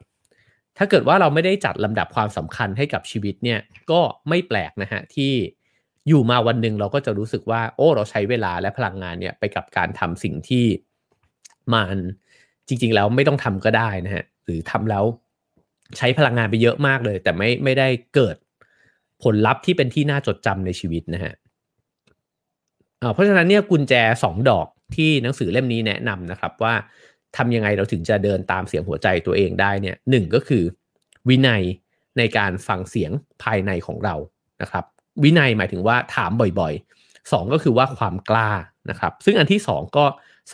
[0.78, 3.60] ถ้าเกิดว่าเราไม่ได้จัดลำดับความสำคัญให้กับชีวิตเนี่ย
[3.92, 5.34] ก็ไม่แปลกนะฮะที่
[6.08, 10.66] อยู่มาวันหนึ่งเราก็จะรู้สึกว่า โอ้เราใช้เวลาและพลังงานเนี่ยไปกับการทำสิ่งที่
[11.74, 11.98] มัน
[12.68, 15.04] จริง ๆ แล้วไม่ต้องทำก็ได้นะฮะหรือทำแล้ว
[15.98, 18.36] ใช้พลังงานไปเยอะมากเลย แต่ไม่ไม่ได้เกิด
[19.24, 21.34] ผลลัพธ์ที่เป็นที่น่าจดจำในชีวิตนะฮะ
[23.14, 26.74] เพราะฉะนั้นเนี่ยกุญแจสองดอกที่หนังสือเล่มนี้แนะนำนะครับว่า
[27.38, 30.64] ทำยังไงเราถึงจะเดินตามเสียงหัวใจตัวเองได้เนี่ยหนึ่งก็คือ
[31.30, 31.64] วินัย
[32.18, 33.12] ในการฟังเสียง
[33.44, 34.16] ภายในของเรา
[34.62, 34.86] นะครับ
[35.24, 38.50] วินัยหมายถึงว่าถามบ่อยๆสองก็คือว่าความกล้า
[38.90, 40.06] นะครับ ซึ่งอันที่สองก็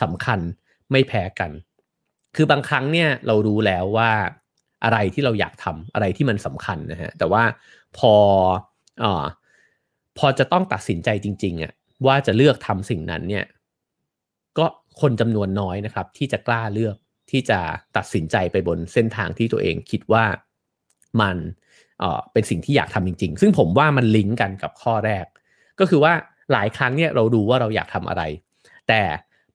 [0.02, 0.38] สำคัญ
[0.90, 1.50] ไม่แพ้กัน
[2.36, 4.10] คือบางครั้งเนี่ยเรารู้แล้วว่า
[4.86, 7.42] อะไรที่เราอยากทำอะไรที่มันสำคัญนะฮะแต่ว่า
[7.98, 8.14] พอ
[9.02, 9.06] อ
[10.18, 11.72] พอจะต้องตัดสินใจจริงๆอะ
[12.06, 13.44] ว่าจะเลือกทำสิ่งนั้นเนี่ย
[14.58, 14.66] ก็
[15.00, 16.96] คนจำนวนน้อยนะครับ ที่จะกล้าเลือก
[17.30, 17.60] ที่จะ
[17.96, 20.24] ตัดสินใจไปบนเส้นทางที่ตัวเองคิดว่า
[21.20, 21.36] มัน
[21.98, 25.26] เเป็นสิ่งที่อยากทำจริง ๆ ซึ่งผมว่ามันลิงก์กันกับข้อแรก
[25.80, 26.12] ก็คือว่า
[26.52, 28.22] หลายครั้งเนี่ยเราดูว่าเราอยากทำอะไร
[28.88, 29.02] แต่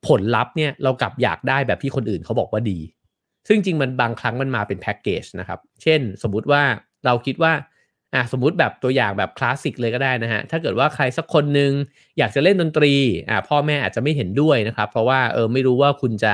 [0.07, 2.79] ผลลัพธ์เนี่ยเรากลับอยากได้แบบที่คนอื่นเขาบอกว่าดี
[3.47, 6.63] ซึ่งจริงมันบางครั้งมันมาเป็นแพ็กเกจนะครับ เช่น สมมุติว่า
[7.05, 7.53] เราคิดว่า
[8.15, 11.71] อะสมมุติแบบตัวอย่างแบบคลาสสิกเลยก็ได้นะฮะถ้าเกิดว่าใครสักคนหนึ่ง
[12.17, 12.93] อยากจะเล่นดนตรี
[13.29, 16.33] อ่าพ่อแม่อาจจะไม่เห็นด้วยนะครับ เพราะว่าเออไม่รู้ว่าคุณจะ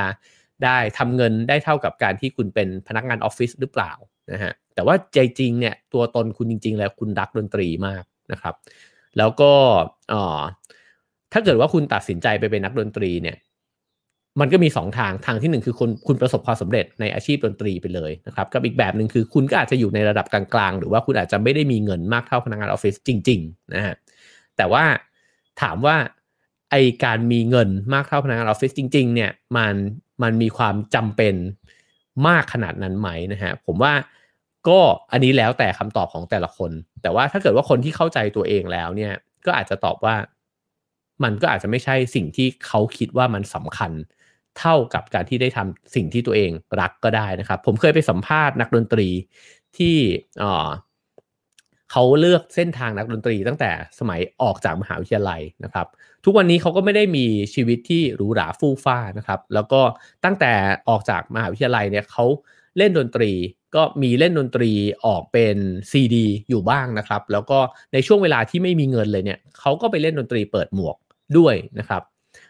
[0.64, 3.92] ได้ทำเงินได้เท่ากับการที่คุณเป็นพนักงานออฟฟิศหรือเปล่า
[4.32, 8.54] นะฮะแต่ว่าใจจริงเนี่ยตัวตนคุณจริง ๆ แล้วคุณรักดนตรีมากนะครับ
[9.18, 9.52] แล้วก็
[10.12, 10.42] อ๋อ
[11.32, 13.36] ถ้าเกิดว่าคุณตัดสินใจไปเป็นนักดนตรีเนี่ย
[14.40, 23.94] มันก็มี 2 ทางทางที่ 1 คือคุณคุณประสบความสำเร็จในอาชีพดนตรีไปเลยนะครับกับอีกแบบหนึ่งคือคุณก็อาจจะอยู่ในระดับกลางๆ หรือว่าคุณอาจจะไม่ได้มีเงินมากเท่าพนักงานออฟฟิศจริงๆนะฮะ
[24.56, 24.84] แต่ว่า
[25.62, 25.96] ถามว่า
[26.70, 26.74] ไอ
[27.04, 29.74] การมีเงินมากเท่าพนักงานออฟฟิศจริง ๆ เนี่ยมัน
[30.22, 31.34] มันมีความจำเป็น
[32.28, 33.92] มากขนาดนั้นไหมนะฮะผมว่า
[34.68, 34.78] ก็
[35.12, 36.70] อันนี้แล้วแต่คำตอบของแต่ละคน
[37.02, 39.12] แต่ว่าถ้าเกิดว่าคนที่เข้าใจตัวเองแล้วเนี่ย
[39.46, 40.16] ก็อาจจะตอบว่า
[41.24, 43.92] มันก็อาจจะไม่ใช่สิ่งที่เขาคิดว่ามันสำคัญ
[44.58, 49.08] เท่ากับการที่ได้ทำสิ่งที่ตัวเองรักก็ได้นะครับ ผมเคยไปสัมภาษณ์นักดนตรี
[49.78, 49.96] ที่
[51.92, 55.86] เขาเลือกเส้นทางนักดนตรีตั้งแต่สมัยออกจากมหาวิทยาลัยนะครับ
[56.24, 59.80] ทุกวันนี้เขาก็ไม่ได้มีชีวิตที่หรูหราฟู่ฟ้านะครับ แล้วก็
[60.24, 60.52] ตั้งแต่
[60.88, 62.24] ออกจากมหาวิทยาลัยเนี่ยเขา
[62.78, 63.30] เล่นดนตรี
[63.74, 64.70] ก็มีเล่นดนตรี
[65.06, 65.56] ออกเป็น
[65.90, 67.58] ซีดีอยู่บ้างนะครับ แล้วก็
[67.92, 70.96] ในช่วงเวลาที่ไม่มีเงินเลยเนี่ยเขาก็ไปเล่นดนตรีเปิดหมวก
[71.38, 72.02] ด้วยนะครับ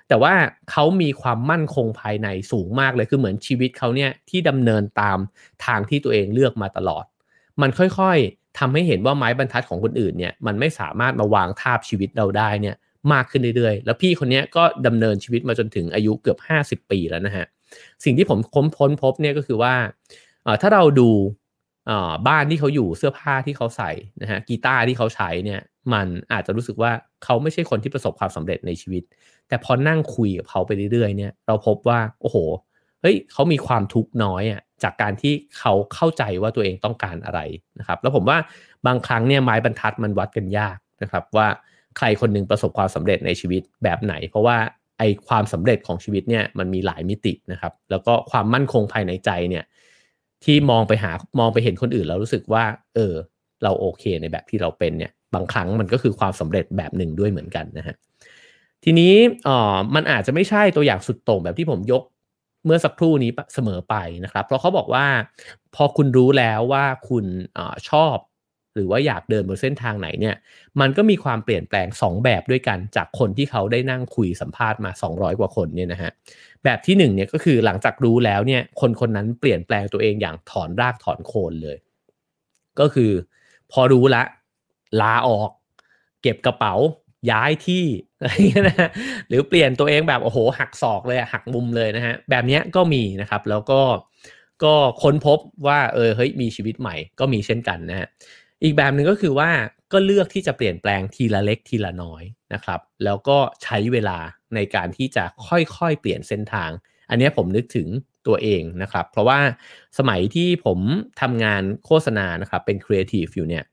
[0.08, 0.34] แต่ว่า
[0.70, 5.18] เขามีความมั่นคงภายในสูงมากเลยคือเหมือนชีวิตเขาเนี่ยที่ดำเนินตาม
[5.66, 7.04] ทางที่ตัวเองเลือกมาตลอด
[7.62, 12.76] มันค่อยๆทำให้เห็นว่าไม้บรรทัดของคนอื่นเนี่ยมันไม่สามารถมาวางทาบชีวิตเราได้เนี่ย
[13.12, 16.38] มากขึ้นเรื่อยๆ แล้วพี่คนนี้ก็ดำเนินชีวิตมาจนถึงอายุเกือบ
[16.84, 17.46] 50 ปีแล้วนะฮะ
[18.04, 19.74] สิ่งที่ผมค้นพ้นพบเนี่ยก็คือว่า
[20.62, 21.10] ถ้าเราดู
[22.28, 23.90] บ้านที่เขาอยู่เสื้อผ้าที่เขาใส่
[24.22, 25.60] นะฮะกีตาร์ที่เขาใช้เนี่ย
[25.92, 26.92] มันอาจจะรู้สึกว่า
[27.24, 29.02] เขาไม่ใช่คนที่ประสบความสำเร็จในชีวิต
[29.48, 32.36] แต่พอนั่งคุยกับเขาไปเรื่อยๆเนี่ยเราพบว่าโอ้โห
[33.00, 37.40] เฮ้ยเขามีความทุกข์น้อยอะจากการที่เขาเข้าใจว่าตัวเองต้องการอะไร
[37.78, 38.38] นะครับ แล้วผมว่า
[38.86, 41.48] บางครั้งเนี่ยไม้บรรทัดมันวัดกันยากนะครับ ว่า
[41.98, 44.56] ใครคนนึงประสบความสำเร็จในชีวิตแบบไหน เพราะว่า
[44.98, 49.64] ไอความสำเร็จของชีวิตเนี่ยมันมีหลายมิตินะครับ แล้วก็ความมั่นคงภายในใจเนี่ย
[50.44, 53.14] ที่มองไปหามองไปเห็นคนอื่นแล้วรู้สึกว่า เออ
[53.62, 57.96] เราโอเคในแบบที่เราเป็นเนี่ยบางครั้งมันก็คือความสำเร็จแบบหนึ่งด้วยเหมือนกันนะฮะ
[58.84, 59.14] ทีนี้
[59.48, 62.02] อ๋อมันอาจจะไม่ใช่ตัวอย่างสุดโต่งแบบที่ผมยก
[62.64, 65.06] เมื่อสักครู่นี้เสมอไปนะครับ เพราะเขาบอกว่า
[65.74, 67.24] พอคุณรู้แล้วว่าคุณ
[67.58, 67.60] อ
[67.90, 68.16] ชอบ
[68.74, 70.36] หรือว่าอยากเดินบนเส้นทางไหนเนี่ย
[70.80, 76.10] มันก็มีความเปลี่ยนแปลง 2 แบบด้วยกันจากคนที่เขาได้นั่งคุยสัมภาษณ์มา 200 กว่าคนเนี่ยนะฮะ
[76.64, 81.76] แบบที่1เนี่ยก็คือหลังจากรู้แล้วเนี่ยคนคนนั้นเปลี่ยนแปลงตัวเองอย่างถอนรากถอนโคนเลย
[82.80, 83.12] ก็คือ
[83.72, 84.22] พอรู้ละ
[85.00, 85.50] ลาออก
[86.22, 86.74] เก็บกระเป๋า
[87.30, 87.84] ย้ายที่
[88.20, 88.90] อะไรเงี้ยนะ
[89.28, 93.80] หรือเปลี่ยนตัวเองแบบโอ้โห หักศอกเลยหักมุมเลยนะฮะ แบบนี้ก็มีนะครับ แล้วก็
[94.64, 98.08] ก็ค้นพบว่าเออเฮ้ยมีชีวิตใหม่ก็มีเช่นกันนะฮะ
[98.62, 99.50] อีกแบบหนึ่งก็คือว่า
[99.92, 102.22] ก็เลือกที่จะเปลี่ยนแปลงทีละเล็กทีละน้อย
[102.54, 104.18] นะครับ แล้วก็ใช้เวลา
[104.54, 106.70] ในการที่จะค่อยๆเปลี่ยนเส้นทาง
[107.10, 107.88] อันนี้ผมนึกถึง
[108.26, 109.40] ตัวเองนะครับ เพราะว่า
[109.98, 110.78] สมัยที่ผม
[111.20, 113.64] ทำงานโฆษณานะครับเป็นครีเอทีฟอยู่เนี่ย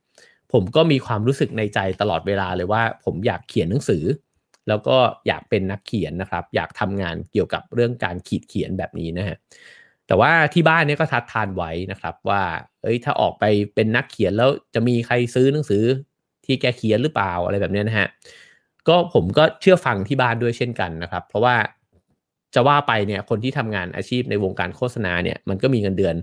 [0.56, 4.04] ผมก็มีความรู้สึกในใจตลอดเวลาเลยว่า ผมอยากเขียนหนังสือ
[4.68, 9.38] แล้วก็อยากเป็นนักเขียนนะครับ อยากทำงานเกี่ยวกับเรื่องการขีดเขียนแบบนี้นะฮะ
[10.08, 12.44] แต่ว่าที่บ้านเนี่ยก็ทัดทานไว้นะครับว่า
[12.82, 13.44] เอ้ยถ้าออกไป
[13.76, 15.84] เป็นนักเขียนแล้วจะมีใครซื้อหนังสือ
[16.46, 18.08] ที่แกเขียนหรือเปล่าอะไรแบบนี้นะฮะ
[18.88, 21.56] ก็ผมก็เชื่อฟังที่บ้านด้วยเช่นกันนะครับ เพราะว่า
[22.56, 26.16] จะว่าไปเนี่ยคนที่ทำงานอาชีพในวงการโฆษณาเนี่ยมันก็มีเงินเดือน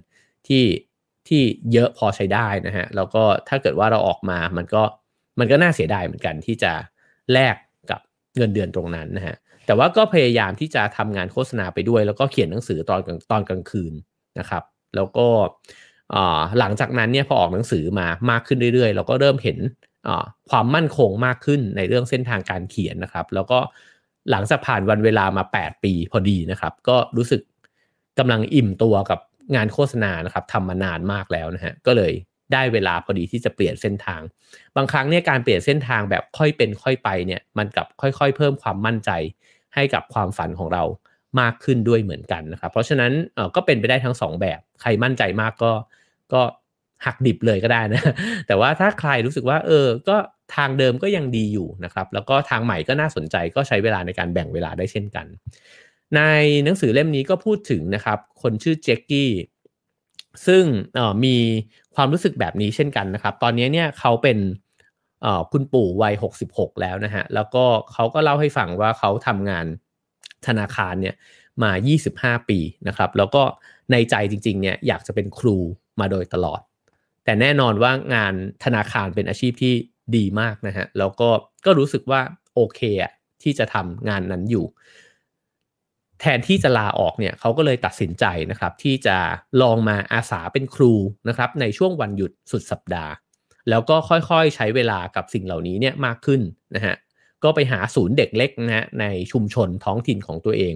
[0.49, 0.63] ที่
[1.29, 4.83] ที่เยอะพอใช้ได้นะฮะแล้วก็ถ้าเกิดว่าเราออกมามันก็
[5.39, 6.73] มันก็น่าเสียดายเหมือนกันที่จะ
[7.33, 7.57] แลก
[7.91, 8.01] กับ
[8.37, 13.93] เงินเดือนตรงนั้นนะฮะแต่ว่าก็พยายามที่จะทำงานโฆษณาไปด้วย แล้วก็เขียนหนังสือตอนตอนกลางคืน
[14.39, 14.63] นะครับ
[14.97, 15.27] แล้วก็
[16.59, 19.59] หลังจากนั้นเนี่ยพอออกหนังสือมามากขึ้นเรื่อยๆ เราก็เริ่มเห็น
[20.51, 23.59] ความมั่นคงมากขึ้นในเรื่องเส้นทางการเขียนนะครับ แล้วก็
[24.31, 27.41] หลังจากผ่านวันเวลามา 8 ปีพอดีนะครับ ก็รู้สึก
[28.19, 29.21] กำลังอิ่มตัวกับ
[29.55, 32.13] งานโฆษณานะครับทำมานานมากแล้วนะฮะก็เลย
[32.53, 34.21] ได้เวลาพอดีที่จะเปลี่ยนเส้นทาง
[34.77, 39.11] บางครั้งเนี่ยการเปลี่ยนเส้นทางแบบค่อยเป็นค่อยไปเนี่ยมันกับค่อยๆ เพิ่มความมั่นใจ
[39.75, 40.83] ให้กับความฝันของเรา
[41.41, 43.13] มากขึ้นด้วยเหมือนกันนะครับ เพราะฉะนั้น
[43.55, 45.73] ก็เป็นไปได้ทั้ง 2 แบบ ใครมั่นใจมากก็
[46.33, 46.43] ก็
[47.07, 48.03] หักดิบเลยก็ได้นะ
[48.47, 50.17] แต่ว่าถ้าใครรู้สึกว่าเออ ก็
[50.57, 55.27] ทางเดิมก็ยังดีอยู่นะครับ แล้วก็ทางใหม่ก็น่าสนใจก็ใช้เวลาในการแบ่งเวลาได้เช่นกัน
[56.17, 56.21] ใน
[56.65, 59.31] หนังสือเล่มนี้ก็พูดถึงนะครับ คนชื่อเจคกี้
[60.47, 60.65] ซึ่ง
[61.25, 61.37] มี
[61.95, 64.39] ความรู้สึกแบบนี้เช่นกันนะครับ ตอนนี้เนี่ยเขาเป็น
[65.53, 66.15] คุณปู่วัย
[66.49, 69.67] 66 แล้วนะฮะ แล้วก็เขาก็เล่าให้ฟังว่าเขาทำงาน
[70.47, 71.15] ธนาคารเนี่ย
[71.63, 71.71] มา
[72.09, 73.43] 25 ปีนะครับ แล้วก็
[73.93, 75.57] ในใจจริงๆเนี่ยอยากจะเป็นครู
[76.01, 76.61] มาโดยตลอด
[77.25, 79.75] แต่แน่นอนว่างานธนาคารเป็นอาชีพที่
[80.17, 81.29] ดีมากนะฮะ แล้วก็
[81.65, 82.21] ก็รู้สึกว่า
[82.55, 84.65] โอเคอะที่จะทำงานนั้นอยู่
[86.23, 89.17] แทนที่จะลาออกเนี่ยเขาก็เลยตัดสินใจนะครับที่จะ
[89.63, 90.93] ลองมาอาสาเป็นครู
[91.29, 93.13] นะครับในช่วงวันหยุดสุดสัปดาห์
[93.71, 96.41] แล้วก็ค่อยๆใช้เวลากับสิ่งเหล่านี้เนี่ยมากขึ้น
[96.75, 96.95] นะฮะ
[97.45, 100.75] ก็ไปหาศูนย์เด็กเล็กนะฮะในชุมชนท้องถิ่นของตัวเอง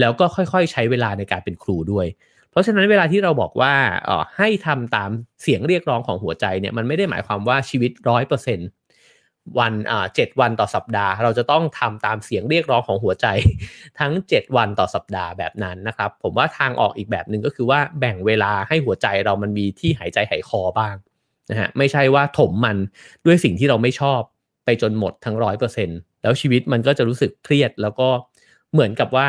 [0.00, 2.06] แล้วก็ค่อยๆ ใช้เวลาในการเป็นครูด้วย
[2.50, 3.74] เพราะฉะนั้นเวลาที่เราบอกว่า
[4.08, 5.10] อ๋อให้ทำตาม
[5.42, 8.68] เสียงเรียกร้องของหัวใจเนี่ยมันไม่ได้หมายความว่าชีวิตร้อยเปอร์เซ็นต์
[9.58, 13.26] วันอ่าเจ็ดวันต่อสัปดาห์ เราจะต้องทำตามเสียงเรียกร้องของหัวใจ
[14.00, 20.94] ทั้ง 7 วันต่อสัปดาห์แบบนั้นนะครับ ผมว่าทางออกอีกแบบหนึ่งก็คือว่าแบ่งเวลาให้หัวใจเรามันมีที่หายใจหายคอบ้าง
[21.50, 22.76] นะฮะไม่ใช่ว่าถมมัน
[23.26, 24.20] ด้วยสิ่งที่เราไม่ชอบ
[24.64, 25.88] ไปจนหมดทั้งร้อยเปอร์เซ็น
[26.22, 28.08] แล้วชีวิตมันก็จะรู้สึกเครียดแล้วก็
[28.72, 29.26] เหมือนกับว่า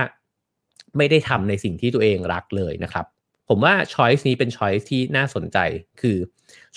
[0.98, 3.06] ไม่ได้ทำในสิ่งที่ตัวเองรักเลยนะครับ
[3.50, 5.58] ผมว่า choice นี้เป็น choice ที่น่าสนใจ
[6.02, 6.18] คือ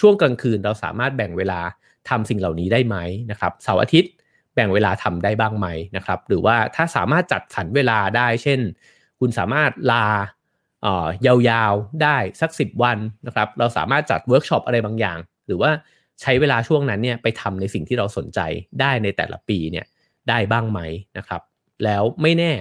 [0.00, 1.61] ช่วงกลางคืนเราสามารถแบ่งเวลา
[2.11, 2.96] ทำสิ่งเหล่านี้ได้ไหม
[3.31, 4.11] นะครับเสาร์อาทิตย์
[4.55, 8.61] แบ่งเวลาทำได้บ้างไหมนะครับ หรือว่าถ้าสามารถจัดสรรเวลาได้ เช่น
[9.20, 10.05] คุณสามารถลา
[11.27, 15.70] ยาวๆได้สัก 10 วันนะครับ เราสามารถจัดเวิร์กช็อปอะไรบางอย่าง หรือว่า
[16.20, 18.40] ใช้เวลาช่วงนั้นเนี่ยไปทำในสิ่งที่เราสนใจ
[18.81, 19.87] ได้ในแต่ละปีเนี่ย
[20.29, 20.81] ได้บ้างไหม
[21.18, 21.42] นะครับ
[21.85, 22.53] แล้วไม่แน่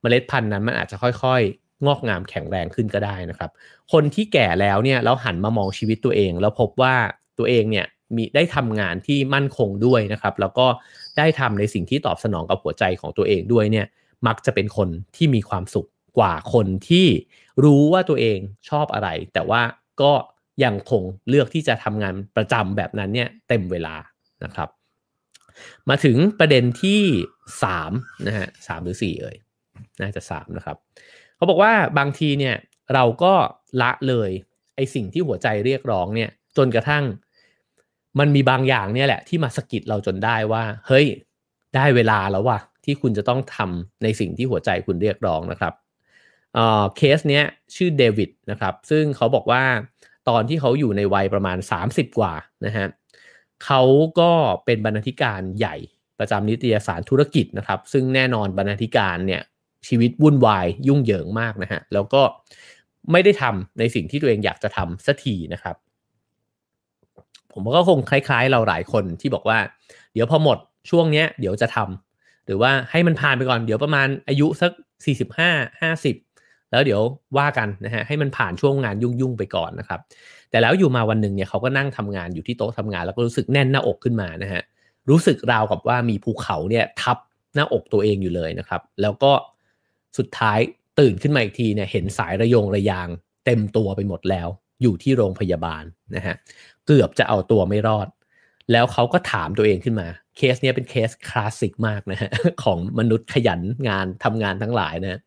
[0.00, 3.50] เมล็ดพันธุ์นั้นมันอาจจะค่อยๆ งอกงามแข็งแรงขึ้นก็ได้นะครับ
[3.92, 6.94] คนที่แก่แล้วเนี่ยแล้วหันมามองชีวิตตัวเอง แล้วพบว่า
[7.38, 10.66] ตัวเองเนี่ย มีได้ทำงานที่มั่นคงด้วยนะครับ แล้วก็
[11.18, 13.86] ได้ทำในสิ่งที่ตอบสนองกับหัวใจของตัวเองด้วยเนี่ย
[14.26, 17.06] มักจะเป็นคนที่มีความสุขกว่าคนที่
[17.64, 19.62] รู้ว่าตัวเองชอบอะไร แต่ว่า
[20.02, 20.12] ก็
[20.64, 23.94] ยังคงเลือกที่จะทำงานประจำแบบนั้นเนี่ยเต็มเวลา
[24.44, 24.68] นะครับ
[25.88, 27.02] มาถึงประเด็นที่
[27.62, 29.36] 3นะฮะสหรือ 4 เอ่ย
[30.02, 30.76] น่าจะ 3 นะครับ
[31.36, 32.56] เขาบอกว่าบางทีเนี่ย
[32.94, 33.34] เราก็
[33.82, 34.30] ละเลย
[34.76, 37.04] ไอสิ่งที่หัวใจเรียกร้องเนี่ยจนกระทั่ง
[38.18, 41.06] มันมีบางอย่างเนี่ยแหละที่มาสกิดเราจนได้ว่า เฮ้ย
[41.74, 45.74] ได้เวลาแล้วว่ะที่คุณจะต้องทำในสิ่งที่หัวใจคุณเรียกร้องนะครับ
[46.96, 47.44] เคสเนี้ย
[47.76, 49.62] ชื่อเดวิดนะครับ ซึ่งเขาบอกว่า
[50.28, 52.32] ตอนที่เขาอยู่ในวัยประมาณ 30 กว่า
[52.66, 52.86] นะฮะ
[53.64, 53.82] เขา
[54.20, 54.30] ก็
[54.64, 55.76] เป็นบรรณาธิการใหญ่
[56.18, 59.42] ประจำนิตยสารธุรกิจนะครับ ซึ่งแน่นอนบรรณาธิการเนี่ย
[59.88, 62.22] ชีวิตวุ่นวายยุ่งเหยิงมากนะฮะแล้วก็
[63.12, 65.76] ไม่ได้ทำในสิ่งที่ตัวเองอยากจะทำสักทีนะครับ
[67.58, 69.58] ผมก็คงคล้าย ๆ เราหลายคนที่บอกว่า
[70.12, 70.58] เดี๋ยวพอหมด
[70.90, 74.72] ช่วงเนี้ยเดี๋ยวจะทำหรือว่าให้มันผ่านไปก่อนเดี๋ยวประมาณอายุสัก
[75.28, 77.00] 45 50 แล้วเดี๋ยว
[77.38, 80.00] ว่ากันนะฮะให้มันผ่านช่วงงานยุ่งๆไปก่อนนะครับ
[80.50, 84.62] แต่แล้วอยู่มาวันหนึ่งเนี่ยเขาก็นั่งทำงานอยู่ที่โต๊ะทำงาน แล้วก็รู้สึกแน่นหน้าอกขึ้นมานะฮะ
[85.10, 87.18] รู้สึกราวกับว่ามีภูเขาเนี่ยทับ
[87.54, 89.32] หน้าอกตัวเองอยู่เลยนะครับ แล้วก็
[90.18, 90.58] สุดท้าย
[90.98, 93.08] ตื่นขึ้นมาอีกทีเนี่ยเห็นสายระยงระยาง
[93.44, 94.48] เต็มตัวไปหมดแล้ว
[94.82, 95.84] อยู่ที่โรงพยาบาล
[96.16, 96.34] นะฮะ
[96.88, 98.08] เกือบจะเอาตัวไม่รอด
[98.72, 102.30] แล้วเขาก็ถามตัวเองขึ้นมา เคสนี้เป็นเคสคลาสสิกมากนะฮะ
[102.64, 105.20] ของมนุษย์ขยันงานทำงานทั้งหลายนะ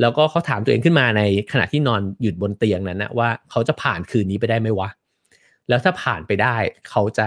[0.00, 4.88] แล้วก็เขาถามตัวเองขึ้นมาในขณะที่นอนหยุดบนเตียงนั้นนะว่าเขาจะผ่านคืนนี้ไปได้ไหมวะ
[5.68, 6.56] แล้วถ้าผ่านไปได้
[6.90, 7.26] เขาจะ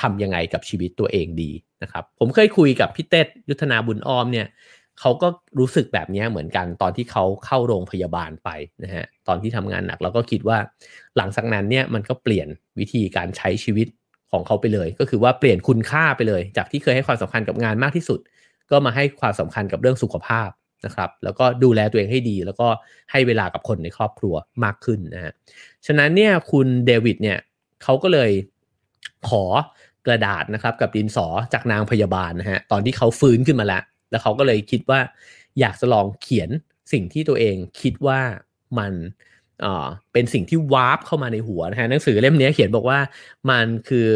[0.00, 1.50] ทำยังไงกับชีวิตตัวเองดี
[1.82, 4.46] นะครับ ผมเคยคุยกับพี่เต้ยุทธนาบุญอ้อมเนี่ย
[5.00, 8.48] เขาก็รู้สึกแบบนี้เหมือนกันตอนที่เขาเข้าโรงพยาบาลไป
[8.84, 10.58] นะฮะตอนที่ทำงานหนักเราก็คิดว่า
[11.16, 13.88] หลังจากนั้นเนี่ยมันก็เปลี่ยนวิธีการใช้ชีวิต
[14.32, 18.20] ของเขาไปเลย ก็คือว่าเปลี่ยนคุณค่าไปเลย จากที่เคยให้ความสำคัญกับงานมากที่สุด
[18.70, 20.50] ก็มาให้ความสำคัญกับเรื่องสุขภาพ
[20.86, 22.68] นะครับแล้วก็ดูแลตัวเองให้ดี แล้วก็
[23.10, 24.34] ให้เวลากับคนในครอบครัว
[24.64, 25.32] มากขึ้นนะฮะ
[25.86, 27.38] ฉะนั้นเนี่ยคุณเดวิดเนี่ย
[27.82, 28.30] เขาก็เลย
[29.28, 29.44] ขอ
[30.06, 35.00] กระดาษนะครับกับดินสอจากนางพยาบาลนะฮะตอนที่เขาฟื้นขึ้นมาแล้ว แล้วเขาก็เลยคิดว่า
[35.60, 36.50] อยากจะลองเขียน
[36.92, 38.20] สิ่งที่ตัวเองคิดว่า
[38.78, 38.92] มัน
[40.12, 42.98] เป็นสิ่งที่วาร์ปเข้ามาในหัวนะฮะหนังสือเล่มนี้เขียนบอกว่า
[43.50, 44.08] มันคือ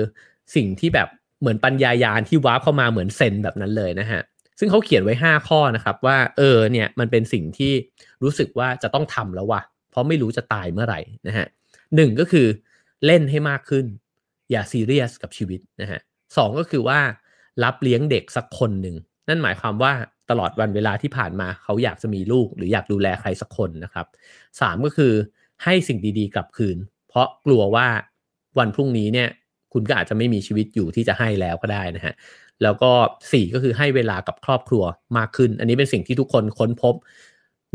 [0.57, 1.09] สิ่งที่แบบ
[1.41, 4.21] เหมือนปัญญายาณที่วาร์ปเข้ามาเหมือนเซนแบบนั้นเลยนะฮะ
[4.59, 7.73] ซึ่งเขาเขียนไว้ 5 ข้อนะครับว่าเออเนี่ยมันเป็นสิ่งที่
[8.23, 11.47] รู้สึกว่าจะต้องทำแล้วว่ะ เพราะไม่รู้จะตายเมื่อไหร่นะฮะ
[11.97, 12.47] หนึ่งก็คือ
[13.07, 13.87] เล่นให้มากขึ้น
[14.51, 16.01] อย่าซีเรียสกับชีวิตนะฮะ
[16.37, 17.01] สองก็คือว่า
[17.65, 18.97] รับเลี้ยงเด็กสักคนหนึ่ง
[19.29, 19.93] นั่นหมายความว่า
[20.31, 24.07] ตลอดวันเวลาที่ผ่านมาเขาอยากจะมีลูก หรืออยากดูแลใครสักคนนะครับ
[24.61, 25.13] สามก็คือ
[25.65, 26.77] ให้สิ่งดีๆกลับคืน
[27.09, 27.87] เพราะกลัวว่า
[28.59, 29.29] วันพรุ่งนี้เนี่ย
[29.73, 32.15] คุณก็อาจจะไม่มีชีวิตอยู่ที่จะให้แล้วก็ได้นะฮะ
[32.63, 32.91] แล้วก็
[33.33, 34.85] สี่ก็คือให้เวลากับครอบครัว
[35.19, 36.95] มากขึ้น อันนี้เป็นสิ่งที่ทุกคนค้นพบ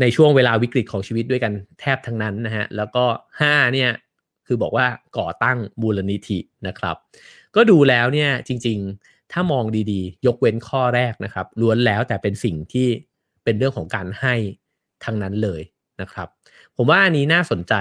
[0.00, 3.04] ในช่วงเวลาวิกฤตของชีวิตด้วยกันแทบทั้งนั้นนะฮะแล้วก็
[3.40, 3.90] ห้าเนี่ย
[4.46, 4.86] คือบอกว่า
[5.18, 6.96] ก่อตั้งมูลนิธินะครับ
[7.56, 12.88] ก็ดูแล้วเนี่ยจริง ๆ ถ้ามองดีๆ ยกเว้นข้อแรกนะครับ ล้วนแล้วแต่เป็นสิ่งที่
[13.44, 14.34] เป็นเรื่องของการให้
[15.04, 15.60] ทั้งนั้นเลย
[16.00, 16.28] นะครับ
[16.76, 17.74] ผมว่าอันนี้น่าสนใจ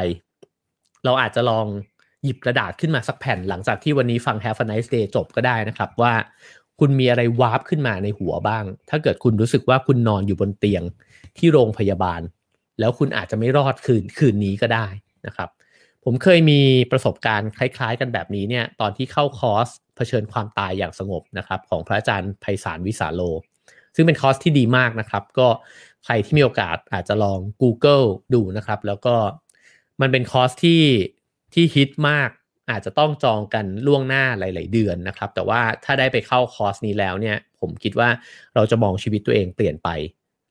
[1.05, 1.65] เราอาจจะลอง
[2.23, 6.13] หยิบกระดาษขึ้นมาสักแผ่นหลังจากที่วันนี้ฟัง Have a nice day จบก็ได้นะครับว่า
[6.79, 10.83] คุณมีอะไรวาร์ปขึ้นมาในหัวบ้าง ถ้าเกิดคุณรู้สึกว่าคุณนอนอยู่บนเตียง
[11.37, 12.21] ที่โรงพยาบาล
[12.79, 14.87] แล้วคุณอาจจะไม่รอดคืนคืนนี้ก็ได้
[15.25, 15.49] นะครับ
[16.09, 23.21] ผมเคยมีประสบการณ์คล้าย ๆ กันแบบนี้เนี่ยตอนที่เข้าคอร์สเผชิญความตายอย่างสงบนะครับของพระอาจารย์ไพศาลวิสาโล
[23.95, 25.47] ซึ่งเป็นคอร์สที่ดีมากนะครับ ก็
[26.05, 29.15] ใครที่มีโอกาสอาจจะลอง Google ดูนะครับ แล้วก็
[30.01, 30.83] มันเป็นคอร์สที่
[31.53, 32.29] ที่ฮิตมาก
[32.71, 38.09] อาจจะต้องจองกันล่วงหน้าหลาย ๆ เดือนนะครับ แต่ว่าถ้าได้ไปเข้าคอร์สนี้แล้วเนี่ยผมคิดว่า
[38.55, 39.89] เราจะมองชีวิตตัวเองเปลี่ยนไป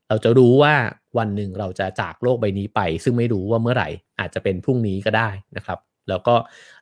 [0.09, 0.75] เราจะรู้ว่า
[1.19, 6.35] วันหนึ่งเราจะจากโลกใบนี้ไป ซึ่งไม่รู้ว่าเมื่อไหร่ อาจจะเป็นพรุ่งนี้ก็ได้นะครับ แล้วก็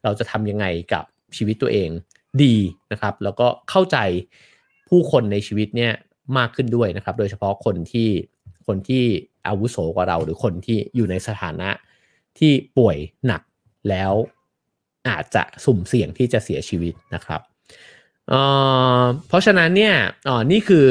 [0.04, 1.04] เราจะทำยังไงกับ
[1.36, 1.90] ชีวิตตัวเอง
[2.42, 2.56] ดี
[2.92, 3.98] นะครับ แล้วก็เข้าใจ
[4.88, 5.92] ผู้คนในชีวิตเนี่ย
[6.38, 8.08] มากขึ้นด้วยนะครับ โดยเฉพาะคนที่
[8.66, 9.04] คนที่
[9.48, 11.70] อาวุโสกว่าเรา หรือคนที่อยู่ในสถานะ
[12.38, 13.42] ที่ป่วยหนัก
[13.88, 14.12] แล้ว
[15.08, 17.40] อาจจะสุ่มเสี่ยงที่จะเสียชีวิตนะครับ
[18.28, 19.94] เเพราะฉะนั้นเนี่ย
[20.50, 20.88] นี่คือ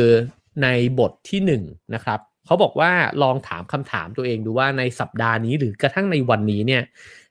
[0.63, 0.67] ใน
[0.99, 1.51] บทที่1น
[1.95, 2.91] นะครับ เขาบอกว่า
[3.23, 6.84] ลองถามคำถามตัวเองดูว่าในสัปดาห์นี้หรือกระทั่งในวันนี้เนี่ย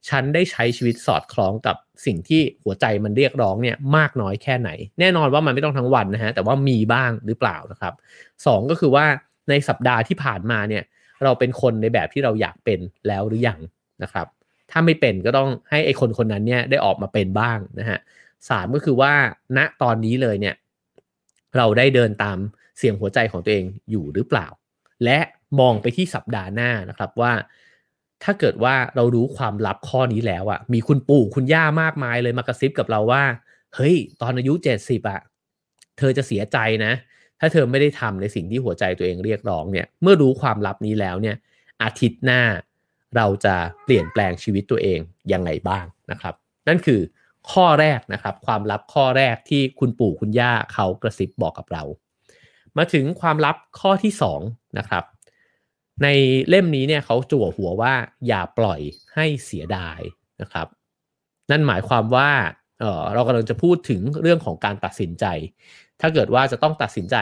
[0.08, 4.70] ฉันได้ใช้ชีวิตสอดคล้องกับสิ่งที่หัวใจมันเรียกร้องเนี่ยมากน้อยแค่ไหน
[5.00, 7.94] แน่นอนว่ามันไม่ต้องทั้งวันนะฮะแต่ว่ามีบ้างหรือเปล่านะครับ
[8.46, 9.06] สก็คือว่า
[9.50, 10.82] ในสัปดาห์ที่ผ่านมาเนี่ย
[11.24, 13.60] เราเป็นคนในแบบที่เราอยากเป็นแล้วหรือยัง
[14.02, 14.26] นะครับ
[14.70, 17.98] ถ้าไม่เป็นก็ต้องให้ไอคนคนนั้นเนี่ยได้ออกมาเป็นบ้างนะฮะ
[18.50, 19.12] สามก็คือว่า
[19.56, 20.54] ณตอนนี้เลยเนี่ย
[21.56, 22.38] เราได้เดินตาม
[22.78, 24.46] เสียงหัวใจของตัวเองอยู่หรือเปล่า
[25.04, 25.18] และ
[25.60, 27.32] มองไปที่สัปดาห์หน้านะครับว่า
[28.22, 33.24] ถ้าเกิดว่าเรารู้ความลับข้อนี้แล้วอะ่ะ มีคุณปู่คุณย่ามากมายเลยมากระซิบกับเราว่า
[33.74, 35.20] เฮ้ย ตอนอายุเจ็ดสิบอะ
[35.98, 36.92] เธอจะเสียใจนะ
[37.40, 41.36] ถ้าเธอไม่ได้ทำในสิ่งที่หัวใจตัวเองเรียกร้องเนี่ย เมื่อรู้ความลับนี้แล้วเนี่ย
[41.82, 42.42] อาทิตย์หน้า
[43.16, 44.98] เราจะเปลี่ยนแปลงชีวิตตัวเอง
[45.32, 46.34] ยังไงบ้างนะครับ
[46.68, 47.00] นั่นคือ
[47.52, 51.82] ข้อแรกนะครับ ความลับข้อแรกที่คุณปู่คุณย่าเขากระซิบบอกกับเรา
[52.78, 54.12] มาถึงความลับข้อที่
[54.44, 55.04] 2นะครับ
[56.02, 56.08] ใน
[56.48, 57.94] เล่มนี้เนี่ยเขาจั่วหัวว่า
[58.26, 58.80] อย่าปล่อย
[59.14, 60.00] ให้เสียดาย
[60.40, 60.66] นะครับ
[61.50, 62.30] นั่นหมายความว่า
[62.80, 65.24] เเรากำลังจะพูดถึงเรื่องของการตัดสินใจ
[66.00, 67.16] ถ้าเกิดว่าจะต้องตัดสินใจ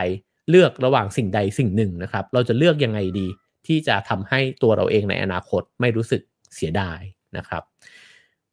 [0.51, 3.27] เลือกระหว่างสิ่งใดสิ่งหนึ่งนะครับ เราจะเลือกยังไงดี
[3.67, 6.23] ที่จะทำให้ตัวเราเองในอนาคตไม่รู้สึก
[6.55, 7.01] เสียดาย
[7.37, 7.63] นะครับ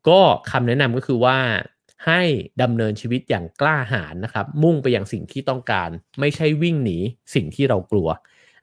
[0.08, 0.20] ก็
[0.52, 1.38] คำแนะนำก็คือว่า
[2.06, 2.22] ให้
[2.62, 6.98] ดำเนินชีวิตอย่างกล้าหาญนะครับ มุ่งไปอย่างสิ่งที่ต้องการ ไม่ใช่วิ่งหนี
[7.36, 8.08] สิ่งที่เรากลัว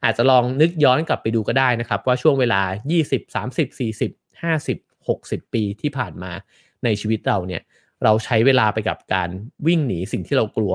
[0.03, 2.61] อาจจะลองนึกย้อนกลับไปดูก็ได้นะครับ ว่าช่วงเวลา
[2.99, 6.31] 20 30 40 50 60 ปีที่ผ่านมา
[6.83, 7.61] ในชีวิตเราเนี่ย
[8.03, 9.29] เราใช้เวลาไปกับการ
[9.67, 10.73] วิ่งหนีสิ่งที่เรากลัว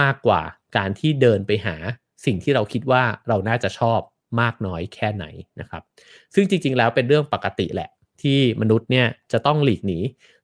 [0.00, 0.42] มากกว่า
[0.76, 1.76] การที่เดินไปหา
[2.26, 4.00] สิ่งที่เราคิดว่าเราน่าจะชอบ
[4.40, 5.24] มากน้อยแค่ไหน
[5.60, 5.82] นะครับ
[6.34, 7.90] ซึ่งจริงๆ แล้วเป็นเรื่องปกติแหละ
[8.22, 9.98] ที่มนุษย์เนี่ยจะต้องหลีกหนี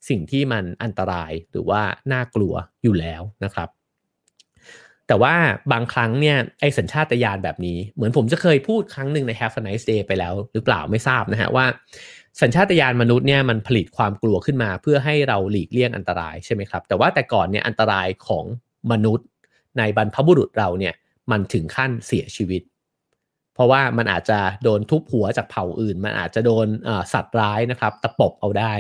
[0.09, 1.83] สิ่งที่มันอันตรายหรือว่า
[2.13, 3.69] น่ากลัวอยู่แล้วนะครับ
[5.09, 5.35] แต่ว่า
[5.73, 11.67] บางครั้งเนี่ยไอสัญชาตญาณแบบนี้ เหมือนผมจะเคยพูดครั้งหนึ่งใน Have a nice day ไปแล้วหรือเปล่าไม่ทราบนะฮะว่า
[12.43, 18.45] สัญชาตญาณมนุษย์เนี่ยมันผลิตความกลัวขึ้นมา เพื่อให้เราหลีกเลี่ยงอันตรายใช่ไหมครับ แต่ว่าแต่ก่อนเนี่ยอันตรายของ
[18.93, 19.27] มนุษย์
[19.79, 20.95] ในบรรพบุรุษเราเนี่ย
[21.31, 22.63] มันถึงขั้นเสียชีวิต
[23.55, 26.67] เพราะว่ามันอาจจะโดนทุบหัวจากเผ่าอื่น มันอาจจะโดน
[27.13, 28.73] สัตว์ร้ายนะครับตะปบเอาได้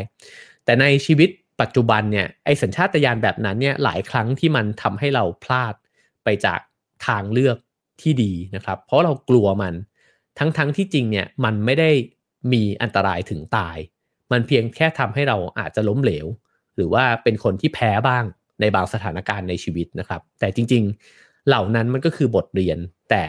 [0.65, 5.75] แต่ในชีวิตปัจจุบันเนี่ยไอสัญชาตญาณแบบนั้นเนี่ยหลายครั้งที่มันทำให้เราพลาด
[6.25, 6.61] ไปจาก
[7.07, 7.57] ทางเลือก
[8.03, 9.75] ที่ดีนะครับ เพราะเรากลัวมัน
[10.39, 11.91] ทั้งๆทที่จริงเนี่ยมันไม่ได้
[12.53, 13.77] มีอันตรายถึงตาย
[14.33, 16.27] มันเพียงแค่ทำให้เราอาจจะล้มเหลว
[16.77, 18.25] หรือว่าเป็นคนที่แพ้บ้าง
[18.61, 20.83] ในบางสถานการณ์ในชีวิตนะครับ แต่จริง
[21.17, 22.79] ๆ เหล่านั้นมันก็คือบทเรียน
[23.11, 23.23] แต่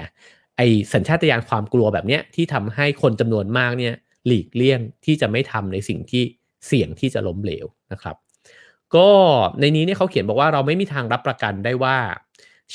[0.58, 0.62] ไอ
[0.94, 3.94] สัญชาตญาณความกลัวแบบเนี้ยที่ทำให้คนจำนวนมากเนี่ย
[4.28, 6.24] หลีกเลี่ยงที่จะไม่ทำในสิ่งที่
[6.68, 8.16] เสี่ยงที่จะล้มเหลวนะครับ
[8.96, 9.10] ก็
[9.60, 11.98] ในนี้เนี่ยเขาเขียนบอกว่าเราไม่มีทางรับประกันได้ว่า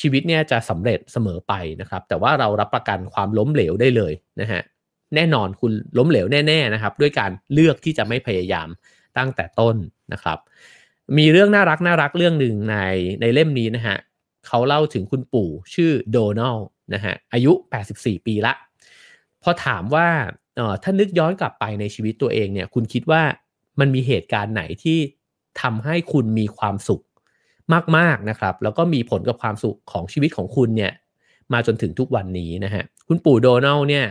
[0.00, 4.62] ชีวิตเนี่ยจะสำเร็จเสมอไปนะครับ แต่ว่าเรารับประกันความล้มเหลวได้เลยนะฮะ
[5.14, 8.68] แน่นอนคุณล้มเหลวแน่ๆนะครับ ด้วยการเลือกที่จะไม่พยายาม
[9.18, 9.76] ตั้งแต่ต้น
[10.12, 10.38] นะครับ
[11.18, 12.76] มีเรื่องน่ารักน่ารักเรื่องหนึ่งใน
[13.20, 13.96] ในเล่มนี้นะฮะ
[14.46, 16.56] เขาเล่าถึงคุณปู่ชื่อโดนัล
[16.94, 17.52] นะฮะอายุ
[17.90, 18.52] 84 ปีละ
[19.42, 20.06] พอถามว่า
[20.56, 23.22] เออถ้านึกย้อนกลับไปในชีวิตตัวเองเนี่ยคุณคิดว่า
[23.80, 24.98] มันมีเหตุการณ์ไหนที่
[25.60, 27.02] ทำให้คุณมีความสุข
[27.96, 30.92] มากๆนะครับ แล้วก็มีผลกับความสุขของชีวิตของคุณเนี่ย
[31.52, 34.06] มาจนถึงทุกวันนี้นะฮะคุณปู่โดนัลเนี่ย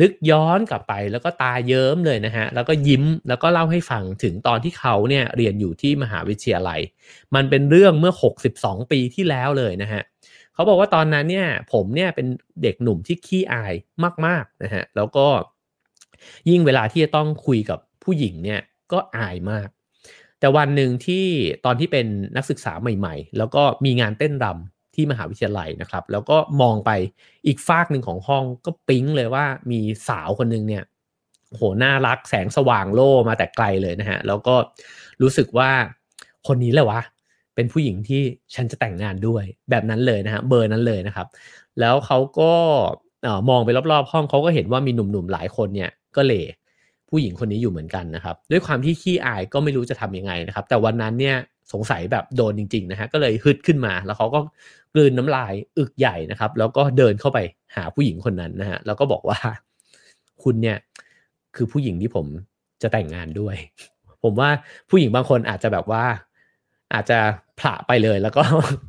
[0.00, 6.80] นึกย้อนกลับไปแล้วก็ตาเยิ้มเลยนะฮะแล้วก็ยิ้มแล้วก็เล่าให้ฟังถึงตอนที่เขาเนี่ยเรียนอยู่ที่มหาวิทยาลัย
[7.34, 8.12] มันเป็นเรื่องเมื่อ
[8.52, 10.02] 62 ปีที่แล้วเลยนะฮะ
[10.56, 12.26] เขาบอกว่าตอนนั้นเนี่ยผมเนี่ยเป็น
[12.62, 13.74] เด็กหนุ่มที่ขี้อาย
[14.26, 15.26] มากๆนะฮะแล้วก็
[16.50, 18.60] ยิ่งเวลาที่จะต้องคุยกับผู้หญิงเนี่ย
[18.92, 19.68] ก็อายมาก
[20.40, 21.26] แต่วันหนึ่งที่
[21.64, 26.90] ตอนที่เป็นนักศึกษาใหม่ ๆ แล้วก็มีงานเต้นรำที่มหาวิทยาลัยนะครับ แล้วก็มองไป
[27.46, 30.84] อีกฟากหนึ่งของห้องก็ปิ๊งเลยว่ามีสาวคนหนึ่งเนี่ย
[31.54, 34.54] โหน่ารักแสงสว่างโล่มาแต่ไกลเลยนะฮะ แล้วก็
[35.22, 35.70] รู้สึกว่า
[36.46, 37.00] คนนี้แหละวะ
[37.56, 38.22] เป็นผู้หญิงที่
[38.54, 41.26] ฉันจะแต่งงานด้วยแบบนั้นเลยนะฮะเบอร์นั้นเลยนะครับ
[41.80, 42.52] แล้วเขาก็
[43.50, 46.42] มองไปรอบๆ ห้องเขาก็เห็นว่ามีหนุ่มๆหลายคนเนี่ยก็เล่
[47.10, 51.36] ผู้หญิงคนนี้อยู่เหมือนกันนะครับ ด้วยความที่ขี้อายก็ไม่รู้จะทํำยังไงนะครับ แต่วันนั้นเนี่ย
[51.72, 54.40] สงสัยแบบโดนจริงๆนะฮะก็เลยฮึดขึ้นมา แล้วเขาก็
[54.94, 57.38] กลืนน้ำลายอึกใหญ่นะครับ แล้วก็เดินเข้าไป
[57.74, 59.38] หาผู้หญิงคนนั้นนะฮะแล้วก็บอกว่า
[60.42, 60.78] คุณเนี่ย
[61.56, 62.26] คือผู้หญิงที่ผม
[62.82, 63.56] จะแต่งงานด้วย
[64.22, 64.50] ผมว่า
[64.90, 66.04] ผู้หญิงบางคนอาจจะแบบว่า
[66.94, 67.18] อาจจะ
[67.60, 68.42] ผละไปเลย แล้วก็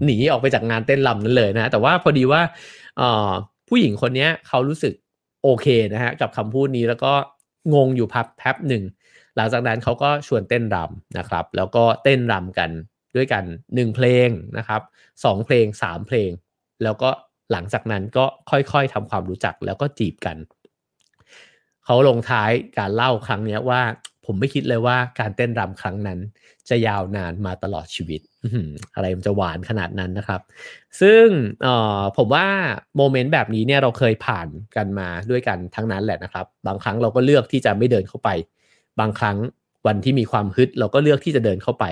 [0.06, 2.41] หนีออกไปจากงานเต้นลำนั้นเลยนะ แต่ว่าพอดีว่า
[3.68, 4.93] ผู้หญิงคนนี้เขารู้สึก
[5.43, 7.14] โอเคนะฮะกับคำพูดนี้แล้วก็
[7.74, 8.84] งงอยู่พับแป๊บหนึ่ง
[9.36, 12.70] หลังจากนั้นเขาก็ชวนเต้นรำนะครับ แล้วก็เต้นรำกัน
[13.16, 14.82] ด้วยกัน 1 เพลงนะครับ
[15.14, 16.32] 2เพลง 3 เพลง
[16.84, 17.10] แล้วก็
[17.52, 20.38] หลังจากนั้นก็ค่อยๆทำความรู้จักแล้วก็จีบกัน
[21.86, 23.82] เขาลงท้ายการเล่าครั้งนี้ว่า
[24.28, 26.19] ผมไม่คิดเลยว่าการเต้นรำครั้งนั้น
[26.69, 28.21] จะยาวนานมาตลอดชีวิต
[28.95, 30.41] อะไรมันจะหวานขนาดนั้นนะครับ
[31.01, 31.25] ซึ่ง
[32.17, 32.47] ผมว่า
[32.97, 38.30] โมเมนต์แบบนี้เนี่ยเราเคยผ่านกันมาด้วยกันทั้งนั้นแหละนะครับ บางครั้งเราก็เลือกที่จะไม่เดินเข้าไป
[38.99, 39.38] บางครั้ง
[39.88, 41.86] วันที่มีความฮึดเราก็เลือกที่จะเดินเข้าไป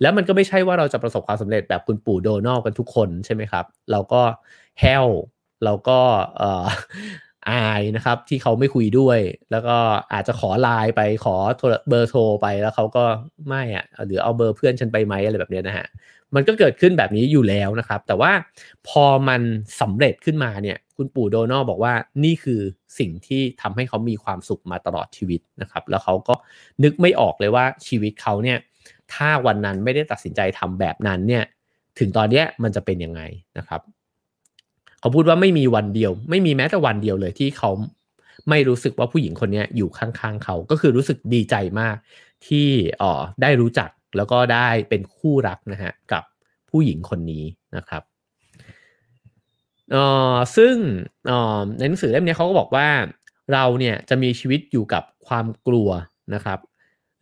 [0.00, 4.22] แล้วมันก็ไม่ใช่ว่าเราจะประสบความสำเร็จแบบคุณปู่โดนัลกันทุกคนใช่ไหมครับ เราก็
[4.80, 5.06] แฮล
[5.64, 6.00] เราก็
[7.50, 9.18] อายนะครับที่เขาไม่คุยด้วย
[9.50, 9.76] แล้วก็
[10.12, 11.36] อาจจะขอไลน์ไปขอ
[11.88, 13.04] เบอร์โทรไปแล้วเขาก็
[13.48, 15.86] ไม่อะหรือเอาเบอร์เพื่อนฉันไปไหมอะไรแบบนี้นะฮะ
[16.34, 18.32] มันก็เกิดขึ้นแบบนี้อยู่แล้วนะครับ แต่ว่า
[18.88, 19.40] พอมัน
[19.80, 21.94] สำเร็จขึ้นมาเนี่ยคุณปู่โดนัลบอกว่า
[22.24, 22.60] นี่คือ
[22.98, 26.34] สิ่งที่ทำให้เขามีความสุขมาตลอดชีวิตนะครับ แล้วเขาก็
[26.84, 28.58] นึกไม่ออกเลยว่าชีวิตเขาเนี่ย
[29.14, 31.44] ถ้าวันนั้นไม่ได้ตัดสินใจทำแบบนั้นเนี่ย
[31.98, 33.20] ถึงตอนนี้มันจะเป็นยังไง
[33.58, 33.80] นะครับ
[35.00, 37.70] เขาพูดว่าไม่มีวันเดียว ไม่มีแม้แต่วันเดียวเลยที่เขา
[38.48, 41.96] ไม่รู้สึกว่าผู้หญิงคนนี้อยู่ข้างๆเขา ก็คือรู้สึกดีใจมาก
[42.46, 42.68] ที่
[43.02, 46.22] อ๋อได้รู้จักแล้วก็ได้เป็นคู่รักนะฮะกับ
[46.70, 47.44] ผู้หญิงคนนี้
[47.76, 48.02] นะครับ
[49.94, 49.96] อ
[50.32, 50.74] อซึ่ง
[51.30, 52.88] ออในหนังสือเล่มนี้เขาก็บอกว่า
[53.52, 55.88] เราเนี่ยจะมีชีวิตอยู่กับความกลัว
[56.34, 56.58] นะครับ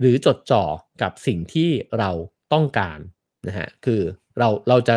[0.01, 0.64] หรือจดจ่อ
[1.03, 2.11] กับสิ่งที่เรา
[2.53, 2.99] ต้องการ
[3.49, 4.01] นะฮะคือ
[4.39, 4.95] เราเราจะ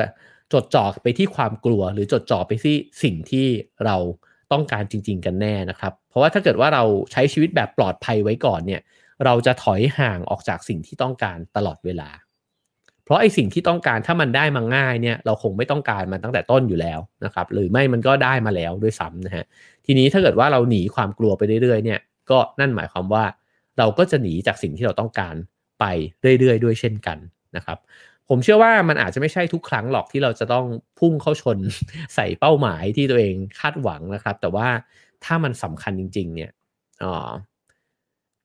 [0.54, 3.47] จดจ่อไปที่ความกลัว หรือจดจ่อไปที่สิ่งที่
[3.86, 3.97] เรา
[4.52, 8.82] ต้องการจริง ๆ กันแน่นะครับ เพราะว่าถ้าเกิดว่าเราใช้ชีวิตแบบปลอดภัยไว้ก่อนเนี่ย
[9.26, 12.10] เราจะถอยห่างออกจากสิ่งที่ต้องการตลอดเวลา
[13.04, 19.45] เพราะไอ้สิ่งที่ต้องการถ้ามันได้มาง่ายเนี่ยเราคงไม่ต้องการมันตั้งแต่ต้นอยู่แล้วนะครับ หรือไม่มันก็ได้มาแล้วด้วยซ้ำนะฮะ
[19.86, 23.26] ทีนี้ถ้าเกิดว่าเราหนีความกลัวไปเรื่อยๆเนี่ยก็นั่นหมายความว่า
[23.78, 25.36] เราก็จะหนีจากสิ่งที่เราต้องการ
[25.80, 25.86] ไป
[26.39, 27.18] เรื่อยๆ ด้วยเช่นกัน
[27.56, 27.78] นะครับ
[28.30, 30.66] ผมเชื่อว่ามันอาจจะไม่ใช่ทุกครั้งหรอกที่เราจะต้อง
[31.00, 31.58] พุ่งเข้าชน
[32.16, 34.68] ใส่เป้าหมายที่ตัวเองคาดหวังนะครับ แต่ว่า
[35.26, 36.52] ถ้ามันสำคัญจริง ๆ เนี่ย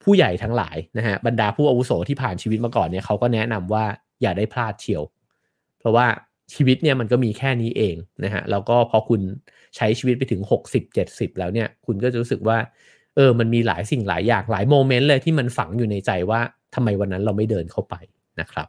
[0.03, 3.85] ผู้ใหญ่ทั้งหลายนะฮะบรรดาผู้อาวุโสที่ผ่านชีวิตมาก่อนเนี่ยเขาก็แนะนำว่า
[4.21, 5.03] อย่าได้พลาดเชียว
[5.79, 6.05] เพราะว่า
[6.53, 9.21] ชีวิตเนี่ยมันก็มีแค่นี้เองนะฮะแล้วก็พอคุณ
[9.75, 12.57] ใช้ชีวิตไปถึง 60 70 แล้วเนี่ยคุณก็จะรู้สึกว่า
[13.15, 16.39] เออมันมีหลายสิ่งหลายอย่างหลายโมเมนต์เลยที่มันฝังอยู่ในใจว่า
[16.75, 17.95] ทำไมวันนั้นเราไม่เดินเข้าไป
[18.39, 18.67] นะครับ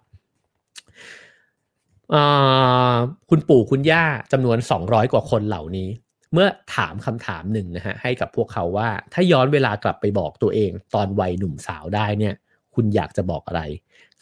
[3.31, 5.89] คุณปู่คุณย่าจำนวน 200 กว่าคนเหล่านี้
[6.33, 12.35] เมื่อถามคำถามหนึ่งนะฮะให้กับพวกเขาว่า ถ้าย้อนเวลากลับไปบอกตัวเอง ตอนวัยหนุ่มสาวได้เนี่ย
[12.75, 13.63] คุณอยากจะบอกอะไร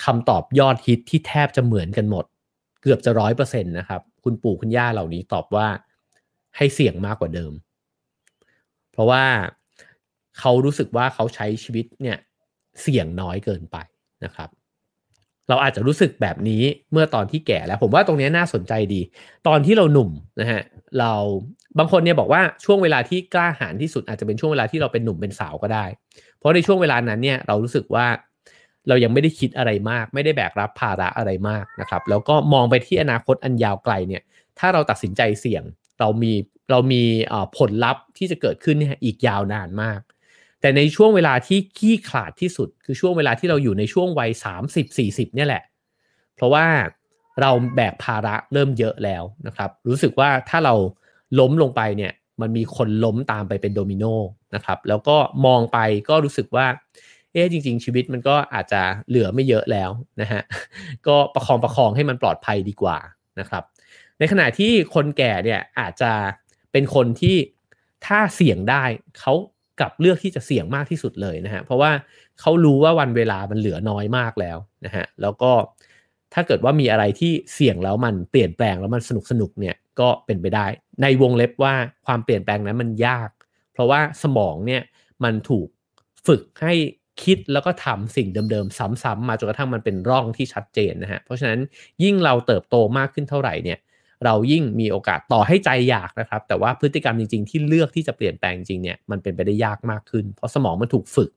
[0.05, 2.24] คำตอบยอดฮิตที่แทบจะเหมือนกันหมด
[2.82, 5.66] เกือบจะร้อยเปอร์เซ็นต์นะครับ คุณปู่คุณย่าเหล่านี้ตอบว่า
[6.57, 7.53] ให้เสี่ยงมากกว่าเดิม
[8.93, 9.24] เพราะว่า
[10.39, 12.18] เขารู้สึกว่าเขาใช้ชีวิตเนี่ย
[12.82, 13.76] เสี่ยงน้อยเกินไป
[14.24, 14.49] นะครับ
[15.49, 19.01] เราอาจจะรู้สึกแบบนี้เมื่อตอนที่แก่แล้ว ผมว่าตรงนี้น่าสนใจดี
[19.49, 20.63] ตอนที่เราหนุ่มนะฮะ
[20.99, 21.13] เรา
[21.79, 25.85] บางคนเนี่ยบอกว่าช่วงเวลาที่กล้าหาญที่สุดอาจจะเป็นช่วงเวลาที่เราเป็นหนุ่มเป็นสาวก็ได้
[26.39, 28.07] เพราะในช่วงเวลานั้นเนี่ยเรารู้สึกว่า
[28.89, 34.23] เรายังไม่ได้คิดอะไรมาก ไม่ได้แบกรับภาระอะไรมากนะครับ แล้วก็มองไปที่อนาคตอันยาวไกลเนี่ย
[34.59, 35.63] ถ้าเราตัดสินใจเสี่ยง
[36.01, 36.33] เรามี
[36.71, 37.03] เรามี
[37.59, 40.01] ผลลัพธ์ที่จะเกิดขึ้นเนี่ยอีกยาวนานมาก
[40.65, 44.31] แต่ในช่วงเวลาที่ขี้ขลาดที่สุด คือช่วงเวลาที่เราอยู่ในช่วงวัย
[44.85, 45.62] 30-40 เนี่ยแหละ
[46.35, 46.67] เพราะว่า
[47.41, 50.75] เราแบกภาระเริ่มเยอะแล้วนะครับ รู้สึกว่าถ้าเรา
[51.39, 54.05] ล้มลงไปเนี่ยมันมีคนล้มตามไปเป็นโดมิโน
[54.55, 56.67] นะครับ แล้วก็มองไปก็รู้สึกว่า
[57.33, 59.91] เอ๊จริง ๆ ชีวิตมันก็อาจจะเหลือไม่เยอะแล้ว
[60.21, 60.43] นะฮะ
[61.07, 62.99] ก็ประคองประคองให้มันปลอดภัยดีกว่า
[63.41, 63.62] นะครับ
[64.19, 66.12] ในขณะที่คนแก่เนี่ยอาจจะ
[66.73, 67.37] เป็นคนที่
[68.07, 68.85] ถ้าเสี่ยงได้
[69.21, 69.35] เขา
[69.81, 71.91] กับเลือกที่จะเสี่ยงมากที่สุดเลยนะฮะเพราะว่า
[72.41, 75.53] เขารู้ว่าวันเวลามันเหลือน้อยมากแล้วนะฮะแล้วก็
[76.35, 80.66] ถ้าเกิดว่ามีอะไรที่เสี่ยงแล้วมันเปลี่ยนแปลงแล้วมันสนุกสนุกเนี่ยก็เป็นไปได้
[81.03, 81.75] ในวงเล็บว่า
[82.07, 83.31] ความเปลี่ยนแปลงนั้นมันยาก
[83.72, 84.83] เพราะว่าสมองเนี่ย
[85.25, 85.68] มันถูก
[86.27, 86.75] ฝึกให้
[87.22, 91.61] คิดแล้วก็ทำสิ่งเดิมๆ ซ้ำๆมาจนกระทั่งมันเป็นร่องที่ชัดเจนนะฮะเพราะฉะนั้น
[92.03, 93.79] ยิ่งเราเติบโตมากขึ้นเท่าไหร่เนี่ย
[94.25, 101.31] เรายิ่งมีโอกาสต่อให้ใจอยากนะครับ แต่ว่าพฤติกรรมจริงๆ ที่เลือกที่จะเปลี่ยนแปลงจริงเนี่ยมันเป็นไปได้ยากมากขึ้น เพราะสมองมันถูกฝึก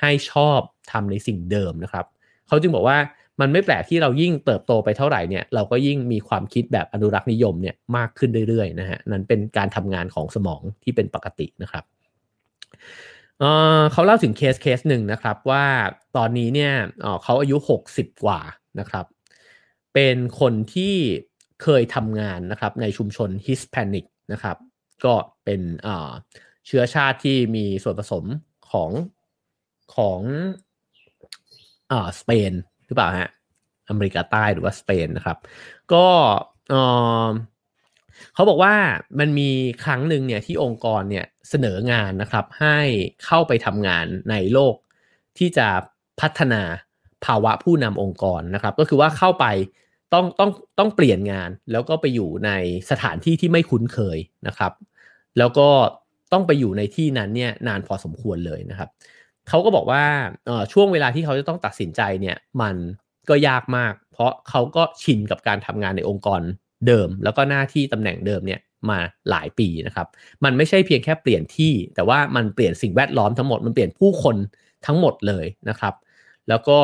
[0.00, 0.60] ให้ชอบ
[0.92, 2.04] ทำในสิ่งเดิมนะครับ
[2.46, 2.98] เขาจึงบอกว่า
[3.40, 11.84] มันไม่แปลกที่เรายิ่งเติบโตไปเท่าไหร่เนี่ยเราก็ยิ่งมีความคิดแบบอนุรักษ์นิยมเนี่ยมากขึ้นเรื่อยๆนะฮะนั้นเป็นการทำงานของสมองที่เป็นปกตินะครับ
[13.92, 15.64] เขาเล่าถึงเคสเคสหนึ่งนะครับว่า
[16.16, 16.72] ตอนนี้เนี่ย
[17.22, 17.56] เขาอายุ
[17.90, 18.40] 60 กว่า
[18.78, 19.06] นะครับ
[19.94, 20.94] เป็นคนที่
[21.62, 24.56] เคยทำงานนะครับในชุมชน Hispanic นะครับ
[25.04, 25.60] ก็เป็น
[26.66, 28.24] เชื้อชาติที่มีส่วนผสม
[28.70, 28.90] ของ
[29.96, 30.20] ของ
[31.90, 32.52] อสเปน
[32.86, 33.30] หรือเปล่าฮะ
[33.88, 35.38] อเมริกาใต้หรือว่าสเปนนะครับ
[35.92, 36.06] ก็
[38.34, 38.74] เขาบอกว่า
[39.18, 39.50] มันมี
[39.84, 42.78] ครั้งหนึ่งเนี่ยที่องค์กรเนี่ยเสนองานนะครับ ให้
[43.24, 44.74] เข้าไปทำงานในโลก
[45.38, 45.68] ที่จะ
[46.20, 46.62] พัฒนา
[47.24, 49.46] ภาวะผู้นำองค์กรนะครับ ก็คือว่าเข้าไป
[50.12, 52.50] ต้องต้องต้องเปลี่ยนงานแล้วก็ไปอยู่ใน
[52.90, 54.72] สถานที่ที่ไม่คุ้นเคยนะครับ
[55.38, 55.68] แล้วก็
[56.32, 58.88] ต้องไปอยู่ในที่นั้นเนี่ยนานพอสมควรเลยนะครับ
[59.48, 60.02] เขาก็บอกว่า
[60.72, 62.76] ช่วงเวลาที่เขาจะต้องตัดสินใจเนี่ยมัน
[63.28, 66.40] ก็ยากมาก เพราะเขาก็ชินกับการทำงานในองค์กร
[66.86, 68.98] เดิม แล้วก็หน้าที่ตำแหน่งเดิมเนี่ยมา
[69.30, 70.06] หลายปีนะครับ
[70.44, 74.36] มันไม่ใช่เพียงแค่เปลี่ยนที่ แต่ว่ามันเปลี่ยนสิ่งแวดล้อมทั้งหมด มันเปลี่ยนผู้คน
[74.86, 75.94] ทั้งหมดเลยนะครับ
[76.48, 76.78] แล้วก็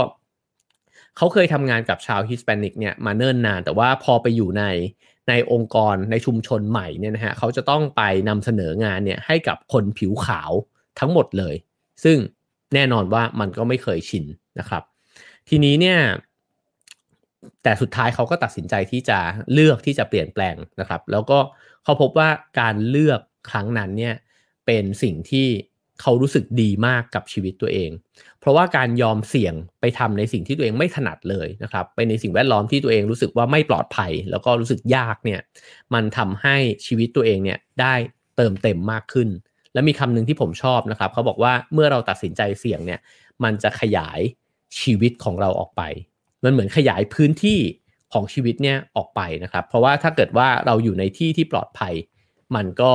[1.16, 4.64] เขาเคยทำงานกับชาวฮิสแปนิกเนี่ยมาเนิ่นนาน แต่ว่าพอไปอยู่ใน
[5.28, 10.52] ในองค์กรในชุมชนใหม่เนี่ยนะฮะเขาจะต้องไปนำเสนองานเนี่ยให้กับคนผิวขาว
[10.98, 11.54] ทั้งหมดเลย
[12.04, 12.18] ซึ่ง
[12.74, 14.24] แน่นอนว่ามันก็ไม่เคยชิน
[14.58, 14.82] นะครับ
[15.48, 15.98] ทีนี้เนี่ย
[17.62, 19.18] แต่สุดท้ายเขาก็ตัดสินใจที่จะ
[19.52, 21.38] เลือกที่จะเปลี่ยนแปลงนะครับ แล้วก็
[21.84, 22.28] เขาพบว่า
[22.60, 24.14] การเลือกครั้งนั้นเนี่ย
[24.66, 25.48] เป็นสิ่งที่
[26.03, 27.90] เขารู้สึกดีมากกับชีวิตตัวเอง
[28.40, 35.40] เพราะว่าการยอมเสี่ยงไปทำในสิ่งที่ตัวเองไม่ถนัดเลยนะครับ ไปในสิ่งแวดล้อมที่ตัวเองรู้สึกว่าไม่ปลอดภัย แล้วก็รู้สึกยากเนี่ย
[35.94, 37.94] มันทำให้ชีวิตตัวเองเนี่ยได้
[38.36, 39.28] เติมเต็มมากขึ้น
[39.74, 43.00] และมีคำหนึ่งที่ผมชอบนะครับ เขาบอกว่าเมื่อเราตัดสินใจเสี่ยงเนี่ย
[43.44, 44.20] มันจะขยาย
[44.80, 45.82] ชีวิตของเราออกไป
[46.44, 47.59] มันเหมือนขยายพื้นที่
[48.12, 51.94] ของชีวิตเนี่ยออกไปนะครับ เพราะว่าถ้าเกิดว่าเราอยู่ในที่ที่ปลอดภัย
[52.57, 52.92] มันก็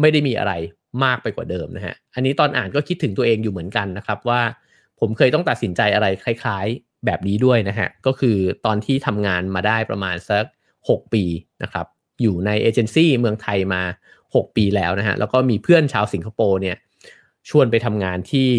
[0.00, 0.52] ไม่ได้มีอะไร
[1.04, 4.40] มากไปกว่าเดิมนะฮะ อันนี้ตอนอ่านก็คิดถึงตัวเองอยู่เหมือนกันนะครับว่า
[5.00, 8.36] ผมเคยต้องตัดสินใจอะไรคล้ายๆแบบนี้ด้วยนะฮะ ก็คือ
[8.66, 10.44] ตอนที่ทำงานมาได้ประมาณสัก
[10.80, 11.24] 6 ปี
[11.62, 11.86] นะครับ
[12.22, 13.82] อยู่ในเอเจนซี่เมืองไทยมา
[14.24, 16.76] 6 ปีแล้วนะฮะ แล้วก็มีเพื่อนชาวสิงคโปร์เนี่ย
[17.48, 18.50] ชวนไปทำงานที่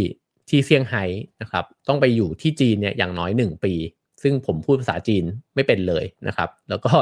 [0.49, 1.03] ที่เซี่ยงไฮ้
[1.41, 3.73] นะครับ ต้องไปอยู่ที่จีนเนี่ยอย่างน้อย 1 ปี
[4.23, 5.23] ซึ่งผมพูดภาษาจีน
[5.55, 6.93] ไม่เป็นเลยนะครับ แล้วก็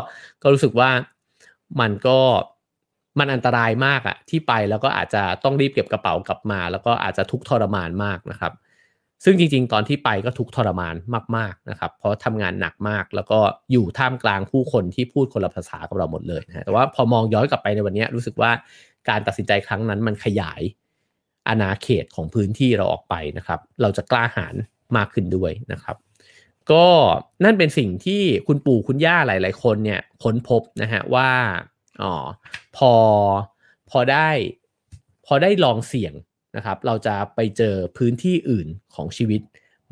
[0.43, 0.89] ก็รู้สึกว่า
[1.81, 2.19] มันก็
[3.20, 8.53] มันอันตรายมากอะที่ไปแล้วก็อาจจะต้องรีบเก็บกระเป๋ากลับมา แล้วก็อาจจะทุกทรมานมากนะครับ
[9.24, 10.95] ซึ่งจริง ๆ ตอนที่ไปก็ทุกทรมาน
[11.38, 13.39] มากๆนะครับ เพราะทำงานหนักมาก แล้วก็
[13.72, 18.51] อยู่ท่ามกลางผู้คนที่พูดคนละภาษากับเราหมดเลยนะแต่ว่าพอมองย้อนกลับไปในวันนี้รู้สึกว่า
[19.09, 20.61] การตัดสินใจครั้งนั้นมันขยาย
[21.47, 24.55] อาณาเขตของพื้นที่เราออกไปนะครับ เราจะกล้าหาญ
[24.97, 25.95] มากขึ้นด้วยนะครับ
[26.72, 26.86] ก็
[27.43, 31.30] นั่นเป็นสิ่งที่คุณปู่คุณย่าหลาย ๆ คนเนี่ยค้นพบนะฮะว่า
[32.02, 32.14] อ๋อ
[32.78, 32.91] พอ
[33.89, 34.30] พอได้
[35.26, 36.14] พอได้ลองเสี่ยง
[36.56, 39.41] นะครับ เราจะไปเจอพื้นที่อื่นของชีวิต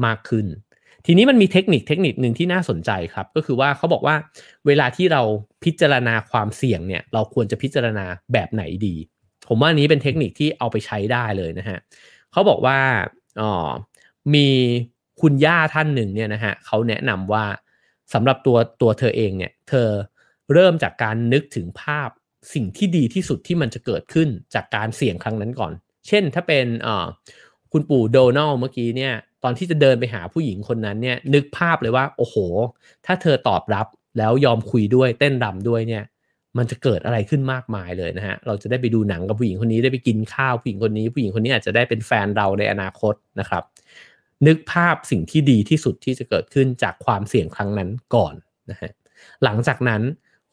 [0.06, 0.45] มากขึ้น
[1.06, 4.16] ทีนี้มันมีเทคนิคเทคนิคหนึ่งที่น่าสนใจครับ ก็คือว่าเขาบอกว่า
[4.68, 5.22] เวลาที่เรา
[5.64, 8.95] พิจารณาความเสี่ยงเนี่ย เราควรจะพิจารณาแบบไหนดี
[9.47, 11.80] ผมว่านี้เป็นเทคนิคที่เอาไปใช้ได้เลยนะฮะ
[12.32, 12.78] เขาบอกว่า
[13.41, 13.70] อ๋อ
[14.34, 14.47] มี
[15.22, 17.45] คุณย่าท่านหนึ่งเนี่ยนะฮะเขาแนะนำว่า
[18.14, 19.88] สำหรับตัวตัวเธอเองเนี่ย เธอ
[20.53, 22.09] เริ่มจากการนึกถึงภาพ
[22.53, 25.73] สิ่งที่ดีที่สุดที่มันจะเกิดขึ้นจากการเสี่ยงครั้งนั้นก่อน
[26.07, 26.65] เช่นถ้าเป็น
[27.71, 29.13] คุณปู่โดนัลเมื่อกี้เนี่ย
[29.43, 32.35] ตอนที่จะเดินไปหาผู้หญิงคนนั้นเนี่ยนึกภาพเลยว่า โอ้โห
[33.05, 33.87] ถ้าเธอตอบรับ
[34.17, 36.03] แล้วยอมคุยด้วยเต้นรำด้วยเนี่ย
[36.57, 43.63] มันจะเกิดอะไรขึ้นมากมายเลยนะฮะ เราจะได้ไปดูหนังกับผู้หญิงคนนี้ได้ไปกินข้าวผู้หญิงคนนี้ ผู้หญิงคนนี้อาจจะได้เป็นแฟนเราในอนาคตนะครับ
[44.47, 48.33] นึกภาพสิ่งที่ดีที่สุดที่จะเกิดขึ้นจากความเสี่ยงครั้งนั้นก่อน
[48.71, 48.91] นะฮะ
[49.43, 50.01] หลังจากนั้น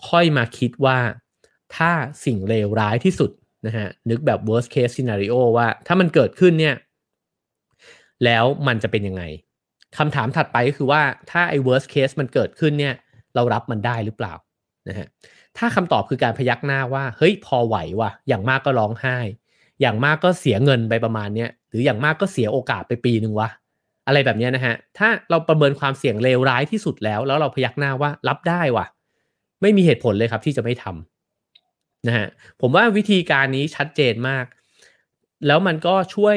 [0.09, 0.99] ค่อยมาคิดว่า
[1.77, 1.91] ถ้า
[2.25, 3.31] สิ่งเลวร้ายที่สุด
[3.67, 6.75] นะฮะนึกแบบ worst case scenario ว่าถ้ามันเกิดขึ้นเนี่ย
[8.25, 9.23] แล้วมันจะเป็นยังไง
[9.99, 12.95] คำถามถัดไปก็คือว่าถ้าไอ้ worst case มันเกิดขึ้นเนี่ย
[13.35, 14.35] เรารับมันได้หรือเปล่า
[14.89, 15.07] นะฮะ
[15.59, 19.19] ถ้าคำตอบคือการพยักหน้าว่า เฮ้ยพอไหวว่ะ อย่างมากก็ร้องไห้
[19.81, 23.49] อย่างมากก็เสียเงินไปประมาณเนี้ยหรืออย่างมากก็เสียโอกาสไปปีหนึ่งวะ
[24.07, 28.87] อะไรแบบนี้นะฮะถ้าเราประเมินความเสี่ยงเลวร้ายที่สุดแล้ว แล้วเราพยักหน้าว่ารับได้ว่ะ
[29.63, 32.29] ไม่มีเหตุผลเลยครับที่จะไม่ทำนะฮะ
[32.61, 34.47] ผมว่าวิธีการนี้ชัดเจนมาก
[35.47, 36.37] แล้วมันก็ช่วย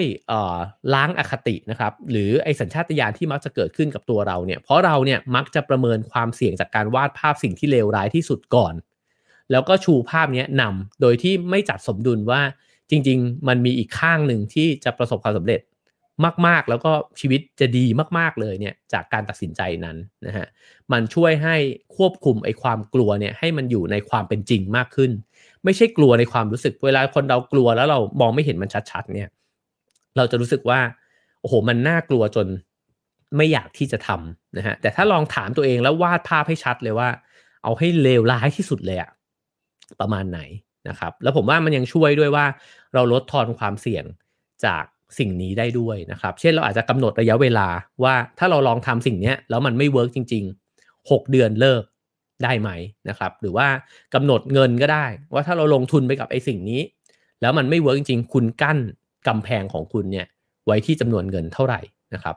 [0.93, 8.73] ล้างอคตินะครับหรือไอสัญชาตญาณที่มักจะเกิดขึ้นกับตัวเราเนี่ยเพราะเราเนี่ยมักจะประเมินความเสี่ยงจากการวาดภาพสิ่งที่เลวร้ายที่สุดก่อน
[9.51, 12.41] แล้วก็ชูภาพนี้นำโดยที่ไม่จัดสมดุลว่า
[12.89, 15.59] จริง ๆ มันมีอีกข้างหนึ่งที่จะประสบความสำเร็จ
[16.47, 17.85] มากๆ แล้วก็ชีวิตจะดี
[18.17, 19.97] มาก ๆเลยเนี่ยจากการตัดสินใจนั้น
[20.27, 20.47] นะฮะ
[20.91, 21.55] มันช่วยให้
[21.97, 25.11] ควบคุมไอ้ความกลัวเนี่ยให้มันอยู่ในความเป็นจริงมากขึ้น
[25.63, 29.29] ไม่ใช่กลัวในความรู้สึกเวลาคนเรากลัวแล้วเรามองไม่เห็นมันชัดๆเนี่ย
[30.17, 30.79] เราจะรู้สึกว่า
[31.41, 32.47] โอ้โหมันน่ากลัวจน
[33.37, 37.09] ไม่อยากที่จะทำนะฮะแต่ถ้าลองถามตัวเองแล้ววาดภาพให้ชัดเลยว่า
[37.63, 39.09] เอาให้เลวร้ายที่สุดเลยอะ
[39.99, 40.39] ประมาณไหน
[40.89, 42.45] นะครับ แล้วผมว่ามันยังช่วยด้วยว่า
[42.93, 44.05] เราลดทอนความเสี่ยง
[44.65, 44.83] จาก
[45.19, 47.67] สิ่งนี้ได้ด้วยนะครับ เช่นเราอาจจะกำหนดระยะเวลา
[48.03, 50.43] ว่าถ้าเราลองทำสิ่งนี้แล้วมันไม่เวิร์กจริง
[50.77, 51.83] ๆ 6 เดือนเลิก
[52.43, 52.69] ได้ไหม
[53.09, 53.67] นะครับ หรือว่า
[54.13, 56.81] กำหนดเงินก็ได้ ว่าถ้าเราลงทุนไปกับไอ้สิ่งนี้
[57.41, 58.77] แล้วมันไม่เวิร์กจริง ๆ คุณกั้น
[59.27, 60.27] กำแพงของคุณเนี่ย
[60.65, 61.81] ไว้ที่จำนวนเงินเท่าไหร่
[62.13, 62.35] นะครับ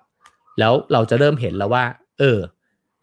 [0.59, 1.85] แล้วเราจะเริ่มเห็นแล้วว่า
[2.19, 2.39] เออ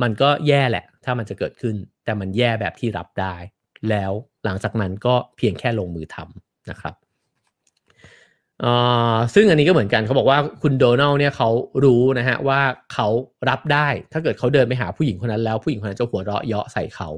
[0.01, 3.35] มันก็แย่แหละ ถ้ามันจะเกิดขึ้น แต่มันแย่แบบที่รับได้
[3.89, 4.11] แล้ว
[4.45, 6.95] หลังจากนั้นก็เพียงแค่ลงมือทำนะครับ
[9.33, 11.49] ซึ่งอันนี้ก็เหมือนกันเขาบอกว่าคุณโดนัลเนี่ยเขา
[11.83, 12.61] รู้นะฮะว่า
[12.93, 13.07] เขา
[13.49, 17.09] รับได้ ถ้าเกิดเขาเดินไปหาผู้หญิงคนนั้นแล้วผู้หญิงคนนั้นจะหัวเราะเยาะใส่เขา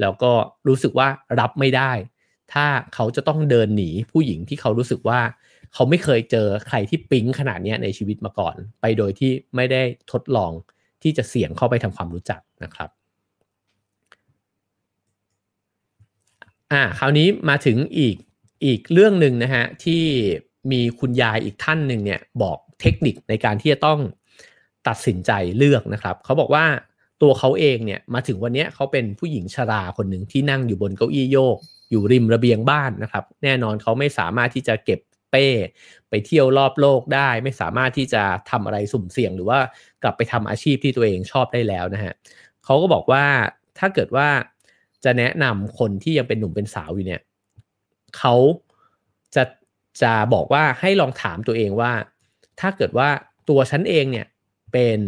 [0.00, 0.32] แล้วก็
[0.68, 1.08] รู้สึกว่า
[1.40, 1.92] รับไม่ได้
[2.52, 5.20] ถ้าเขาจะต้องเดินหนีผู้หญิงที่เขารู้สึกว่า
[5.74, 10.52] เขาไม่เคยเจอใครที่ปิ๊งขนาดนี้ในชีวิตมาก่อน ไปโดยที่ไม่ได้ทดลอง
[11.02, 12.90] ที่จะเสี่ยงเข้าไปทำความรู้จักนะครับ
[16.72, 18.16] อ่าคราวนี้มาถึงอีก
[18.64, 20.02] อีกเรื่องหนึ่งนะฮะที่
[20.72, 24.00] มีคุณยายอีกท่านหนึ่งเนี่ยบอกเทคนิคในการที่จะต้อง
[24.88, 26.64] ตัดสินใจเลือกนะครับเขาบอกว่า
[27.22, 31.58] ตัวเขาเองเนี่ยมาถึงวันนี้เขาเป็นผู้หญิงชราคนหนึ่งที่นั่งอยู่บนเก้าอี้โยก
[31.90, 35.00] อยู่ริมระเบียงบ้านนะครับ แน่นอนเขาไม่สามารถที่จะเก็บ
[35.30, 35.46] เป้
[36.08, 39.58] ไปเที่ยวรอบโลกได้ ไม่สามารถที่จะทำอะไรสุ่มเสี่ยง หรือว่า
[40.02, 42.12] กลับไปทำอาชีพที่ตัวเองชอบได้แล้วนะฮะ
[42.64, 43.24] เขาก็บอกว่า
[43.78, 44.28] ถ้าเกิดว่า
[45.04, 47.22] จะแนะนำคนที่ยังเป็นหนุ่มเป็นสาวอยู่เนี่ย
[48.18, 48.34] เขา
[49.34, 49.42] จะ
[50.02, 51.92] จะบอกว่าให้ลองถามตัวเองว่า
[52.60, 53.08] ถ้าเกิดว่า
[53.48, 54.26] ตัวฉันเองเนี่ย
[54.72, 55.00] เป็น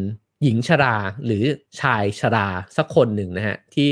[0.44, 1.44] หญิงชราหรือ
[1.80, 3.88] ชายชราสักคนหนึ่งนะฮะที่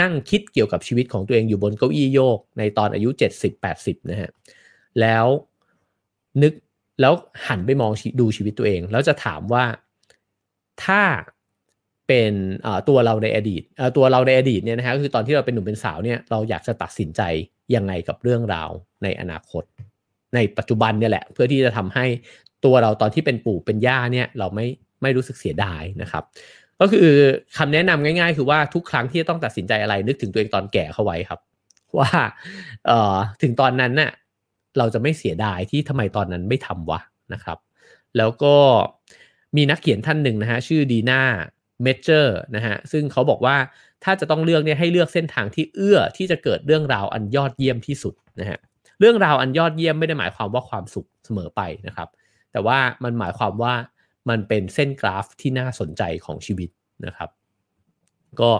[0.00, 3.08] นั่งคิดเกี่ยวกับชีวิตของตัวเองอยู่บนเก้าอี้โยก ในตอนอายุ
[3.60, 4.30] 70-80นะฮะ
[5.00, 5.26] แล้ว
[6.42, 6.52] นึก
[7.00, 7.12] แล้ว
[7.46, 9.64] หันไปมองดูชีวิตตัวเอง แล้วจะถามว่า
[10.84, 11.02] ถ้า
[12.08, 12.32] เป็น
[12.88, 13.62] ตัวเราในอดีต
[13.96, 17.22] ตัวเราในอดีตเนี่ยนะฮะก็คือตอนที่เราเป็นหนุ่มเป็นสาวเนี่ยเราอยากจะตัดสินใจ
[17.74, 18.70] ยังไงกับเรื่องราว
[19.02, 19.64] ในอนาคต
[20.34, 22.06] ในปัจจุบันเนี่ยแหละ เพื่อที่จะทำให้
[22.64, 24.66] ตัวเราตอนที่เป็นปู่เป็นย่าเนี่ยเราไม่
[25.02, 26.24] ไม่รู้สึกเสียดายนะครับ
[26.80, 27.08] ก็คือ
[27.58, 31.40] คำแนะนำง่าย ๆ คือว่าทุกครั้งที่ต้องตัดสินใจอะไรนึกถึงตัวเองตอนแก่เข้าไว้ครับ
[31.98, 32.10] ว่า
[32.86, 34.10] เอ่อถึงตอนนั้นน่ะ
[34.78, 37.00] เราจะไม่เสียดายที่ทำไมตอนนั้นไม่ทำวะ
[37.32, 37.58] นะครับ
[38.16, 38.54] แล้วก็
[39.56, 41.20] มีนักเขียนท่านหนึ่งนะฮะชื่อดีน่า
[41.82, 43.56] เมเจอร์นะฮะซึ่งเขาบอกว่า
[44.04, 48.58] ถ้าจะต้องเลือกเนี่ยให้เลือกเส้นทางที่เอื้อที่จะเกิดเรื่องราวอันยอดเยี่ยมที่สุดนะฮะ
[49.00, 52.08] เรื่องราวอันยอดเยี่ยมไม่ได้หมายความว่าความสุขเสมอไปนะครับ
[52.52, 53.74] แต่ว่ามันหมายความว่า
[54.28, 56.70] มันเป็นเส้นกราฟที่น่าสนใจของชีวิต
[57.06, 57.30] นะครับ
[58.40, 58.50] ก็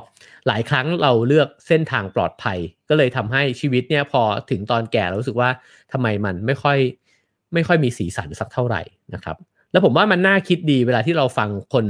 [0.47, 2.59] หลายครั้งเราเลือกเส้นทางปลอดภัย
[2.89, 5.51] ก็เลยทำให้ชีวิตเนี่ยพอถึงตอนแก่เรารู้สึกว่า
[5.93, 6.78] ทำไมมันไม่ค่อย
[7.55, 8.82] ไม่ค่อยมีสีสันสักเท่าไหร่
[9.14, 9.37] นะครับ
[9.70, 11.87] แล้วผมว่ามันน่าคิดดีเวลาที่เราฟังคน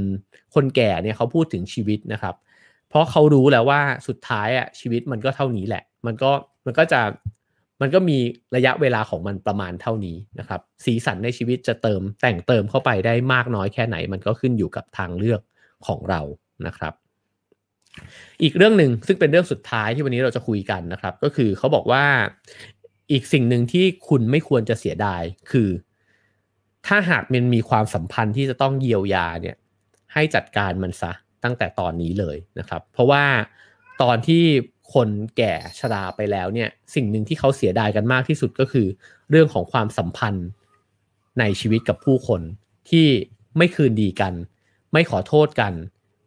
[0.55, 2.35] คนแก่เนี่ยเขาพูดถึงชีวิตนะครับ
[2.89, 6.31] เพราะเขารู้แล้วว่าสุดท้ายอะชีวิตมันก็เท่านี้แหละ มันก็
[6.67, 7.01] มันก็จะ
[7.81, 8.19] มันก็มี
[8.57, 15.41] ระยะเวลาของมันประมาณเท่านี้นะครับ สีสันในชีวิตจะเติมแต่งเติมเข้าไปได้มากน้อยแค่ไหน มันก็ขึ้นอยู่กับทางเลือก
[15.87, 16.21] ของเรา
[16.67, 16.95] นะครับ
[18.43, 22.05] อีกเรื่องหนึ่งซึ่งเป็นเรื่องสุดท้ายที่วันนี้เราจะคุยกันนะครับ ก็คือเขาบอกว่า
[23.13, 25.69] อีกสิ่งหนึ่งที่คุณไม่ควรจะเสียดายคือ
[26.87, 29.57] ถ้าหากมันมีความสัมพันธ์ที่จะต้องเยียวยาเนี่ย
[30.13, 31.13] ให้จัดการมันซะ
[31.45, 33.25] ตั้งแต่ตอนนี้เลยนะครับ เพราะว่า
[34.03, 34.45] ตอนที่
[34.95, 38.87] คนแก่ชราไปแล้วเนี่ย สิ่งหนึ่งที่เขาเสียดายกันมากที่สุดก็คือ
[39.31, 40.49] เรื่องของความสัมพันธ์
[41.41, 42.41] ในชีวิตกับผู้คน
[42.91, 43.07] ที่
[43.57, 44.35] ไม่คืนดีกัน
[44.93, 45.73] ไม่ขอโทษกัน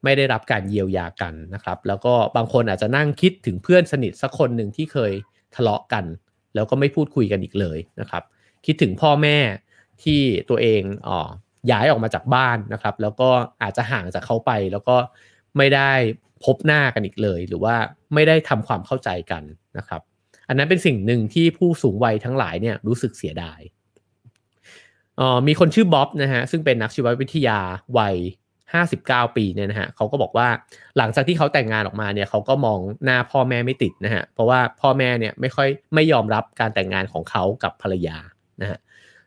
[0.03, 5.11] ไม่ได้รับการเยียวยากันนะครับ แล้วก็บางคนอาจจะนั่งคิดถึงเพื่อนสนิทสักคนหนึ่งที่เคย
[5.55, 6.05] ทะเลาะกัน
[6.55, 8.23] แล้วก็ไม่พูดคุยกันอีกเลยนะครับ
[8.65, 9.37] คิดถึงพ่อแม่
[10.03, 11.27] ที่ตัวเองอ๋อ
[11.71, 13.29] ย้ายออกมาจากบ้านนะครับ แล้วก็
[13.61, 14.97] อาจจะห่างจากเขาไปแล้วก็
[15.57, 15.91] ไม่ได้
[16.45, 17.75] พบหน้ากันอีกเลย หรือว่า
[18.13, 19.43] ไม่ได้ทำความเข้าใจกัน
[19.77, 20.01] นะครับ
[20.47, 23.59] อันนั้นเป็นสิ่งหนึ่งที่ผู้สูงวัยทั้งหลายเนี่ยรู้สึกเสียดาย
[25.19, 27.59] ออมีคนชื่อบ๊อบนะฮะซึ่งเป็นนักชีววิทยา
[27.97, 28.15] วัย
[28.77, 30.47] 59 ปีเนี่ยนะฮะเขาก็บอกว่า
[30.97, 38.17] หลังจากที่เขาแต่งงานออกมาเนี่ยเขาก็มองหน้าพ่อแม่ไม่ติดนะฮะเพราะว่าพ่อแม่เนี่ยไม่ค่อยไม่ยอมรับการแต่งงานของเขากับภรรยา
[38.61, 38.79] นะฮะ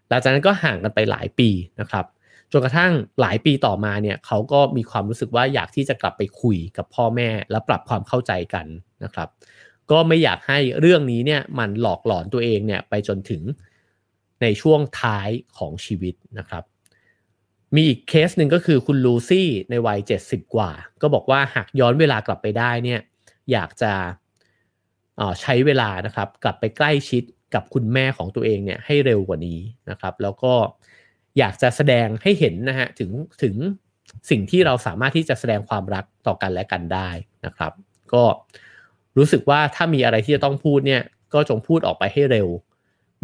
[0.08, 1.50] หลังจากนั้นก็ห่างกันไปหลายปี
[1.80, 2.04] นะครับ
[2.53, 8.66] จนกระทั่งหลายปีต่อมาเนี่ยเขาก็มีความรู้สึกว่าอยากที่จะกลับไปคุยกับพ่อแม่และปรับความเข้าใจกัน
[9.05, 9.28] นะครับ
[9.90, 13.42] ก็ไม่อยากให้เรื่องนี้เนี่ยมันหลอกหลอนตัวเองเนี่ยไปจนถึง
[14.42, 15.28] ในช่วงท้าย
[15.59, 16.64] ของชีวิตนะครับ
[17.74, 20.70] มีอีกเคสหนึ่งก็คือคุณลูซี่ในวัย 70 กว่า
[21.03, 23.00] ก็บอกว่าหากย้อนเวลากลับไปได้เนี่ย
[23.53, 23.92] อยากจะ
[25.40, 27.22] ใช้เวลานะครับ กลับไปใกล้ชิด
[27.55, 30.55] กับคุณแม่ของตัวเองเนี่ยให้เร็วกว่านี้นะครับ แล้วก็
[31.39, 33.11] อยากจะแสดงให้เห็นนะฮะถึง
[33.43, 33.55] ถึง
[34.30, 37.11] สิ่งที่เราสามารถที่จะแสดงความรักต่อกันและกันได้
[37.47, 37.72] นะครับ
[38.12, 38.24] ก็
[39.18, 41.03] รู้สึกว่าถ้ามีอะไรที่จะต้องพูดเนี่ย
[41.35, 42.49] ก็จงพูดออกไปให้เร็ว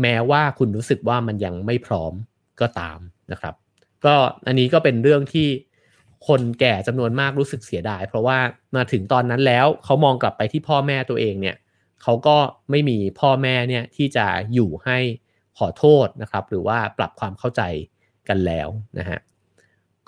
[0.03, 2.13] แม้ว่าคุณรู้สึกว่ามันยังไม่พร้อม
[2.61, 2.99] ก็ตาม
[3.33, 3.55] นะครับ
[4.05, 4.15] ก็
[4.47, 5.49] อันนี้ก็เป็นเรื่องที่
[6.29, 8.39] คนแก่จำนวนมากรู้สึกเสียดาย เพราะว่า
[8.77, 11.57] มาถึงตอนนั้นแล้วเขามองกลับไปที่พ่อแม่ตัวเองเนี่ย
[12.03, 12.37] เขาก็
[12.71, 14.99] ไม่มีพ่อแม่เนี่ยที่จะอยู่ให้
[15.59, 17.63] ขอโทษนะครับ หรือว่าปรับความเข้าใจ
[18.29, 18.68] กันแล้ว
[18.99, 19.18] นะฮะ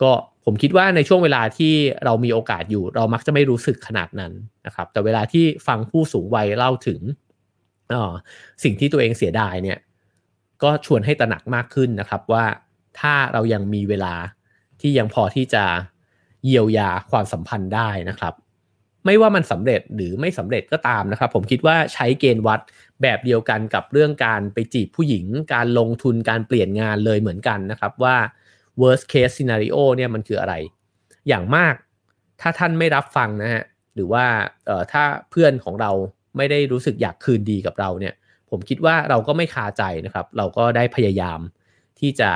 [0.02, 0.12] ก็
[0.44, 4.32] ผมคิดว่าในช่วงเวลาที่เรามีโอกาสอยู่ เรามักจะไม่รู้สึกขนาดนั้น
[4.66, 7.00] นะครับ แต่เวลาที่ฟังผู้สูงวัยเล่าถึง
[8.64, 9.78] สิ่งที่ตัวเองเสียดายเนี่ย
[10.62, 12.44] ก็ชวนให้ตระหนักมากขึ้นนะครับว่า
[13.00, 14.14] ถ้าเรายังมีเวลา
[14.80, 15.64] ที่ยังพอที่จะ
[16.44, 18.34] เยียวยาความสัมพันธ์ได้นะครับ
[19.06, 22.60] ไม่ว่ามันสำเร็จหรือไม่สำเร็จก็ตามนะครับ ผมคิดว่าใช้เกณฑ์วัด
[23.02, 28.16] แบบเดียวกันกับเรื่องการไปจีบผู้หญิง การลงทุนการเปลี่ยนงานเลยเหมือนกันนะครับว่า
[28.80, 30.54] worst case scenario เนี่ยมันคืออะไร
[31.28, 31.74] อย่างมาก
[32.40, 34.24] ถ้าท่านไม่รับฟังนะฮะหรือว่า
[34.66, 35.90] เอ่อถ้าเพื่อนของเรา
[36.36, 38.14] ไม่ได้รู้สึกอยากคืนดีกับเราเนี่ย
[38.50, 41.40] ผมคิดว่าเราก็ไม่คาใจนะครับ เราก็ได้พยายาม
[42.00, 42.30] ที่จะ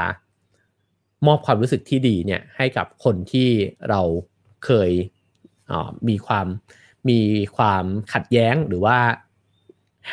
[1.27, 3.49] มอบความรู้สึกที่ดีเนี่ยให้กับคนที่
[3.91, 4.01] เรา
[4.65, 4.91] เคย
[6.09, 6.47] มีความ
[7.09, 7.21] มี
[7.57, 8.99] ความขัดแย้งหรือว่า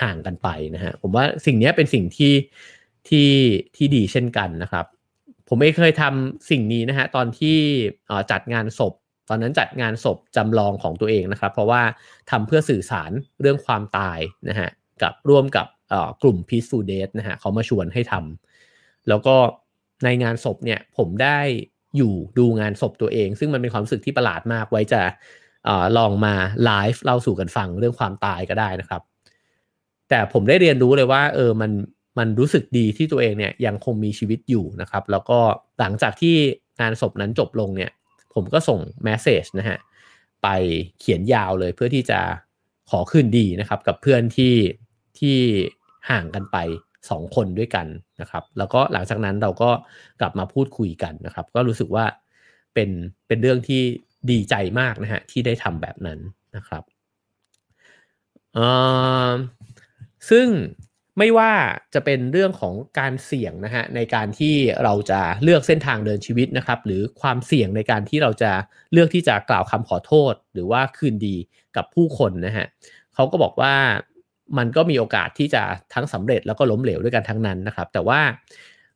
[0.01, 2.33] ห่างกันไปนะฮะผมว่าสิ่งนี้เป็นสิ่งที่
[3.09, 3.31] ที่
[3.75, 4.85] ที่ดีเช่นกันนะครับ
[5.49, 7.57] ผมเองเคยทำสิ่งนี้นะฮะตอนที่
[8.31, 8.93] จัดงานศพ
[9.29, 11.81] ตอนนั้นจัดงานศพจำลองของตัวเองนะครับ เพราะว่า
[12.31, 14.69] ทำเพื่อสื่อสารเรื่องความตายนะฮะ
[15.01, 15.67] กับร่วมกับ
[16.21, 19.35] กลุ่ม Peaceful d a t นะฮะเขามาชวนให้ทำแล้วก็
[20.03, 21.39] ในงานศพเนี่ยผมได้
[21.97, 25.01] อยู่ดูงานศพตัวเอง ซึ่งมันเป็นความรู้สึกที่ประหลาดมากไว้จะ
[25.67, 26.33] อลองมา
[26.65, 29.01] ไลฟ์เล่าสู่กันฟังเรื่องความตายก็ได้นะครับ
[30.09, 31.71] แต่ผมได้เรียนรู้เลยว่า เออมัน
[32.17, 35.39] มันรู้สึกดีที่ตัวเองเนี่ยยังคงมีชีวิตอยู่นะครับ แล้วก็
[35.79, 36.35] หลังจากที่
[36.81, 37.91] งานศพนั้นจบลงเนี่ย
[38.33, 39.77] ผมก็ส่งแมสเซจนะฮะ
[40.43, 40.47] ไป
[40.99, 42.19] เขียนยาวเลยเพื่อที่จะ
[42.89, 44.55] ขอคืนดีนะครับ กับเพื่อนที่
[45.19, 45.37] ที่
[46.09, 46.57] ห่างกันไป
[47.09, 47.87] สองคนด้วยกัน
[48.21, 49.69] นะครับ แล้วก็หลังจากนั้นเราก็
[50.19, 52.05] กลับมาพูดคุยกันนะครับ ก็รู้สึกว่า
[52.73, 52.89] เป็น
[53.27, 53.81] เป็นเรื่องที่
[54.31, 56.19] ดีใจมากนะฮะที่ได้ทำแบบนั้น
[56.55, 56.83] นะครับ
[60.29, 60.47] ซึ่ง
[61.17, 61.51] ไม่ว่า
[61.93, 68.51] จะเป็นเรื่องของการเสี่ยงนะฮะในการที่เราจะเลือกเส้นทางเดินชีวิตนะครับ หรือความเสี่ยงในการที่เราจะ
[68.91, 71.35] เลือกที่จะกล่าวคำขอโทษ หรือว่าคืนดี
[71.75, 72.67] กับผู้คนนะฮะ
[73.13, 73.75] เขาก็บอกว่า
[74.57, 78.21] มันก็มีโอกาสที่จะทั้งสำเร็จแล้วก็ล้มเหลวด้วยกันทั้งนั้นนะครับ แต่ว่า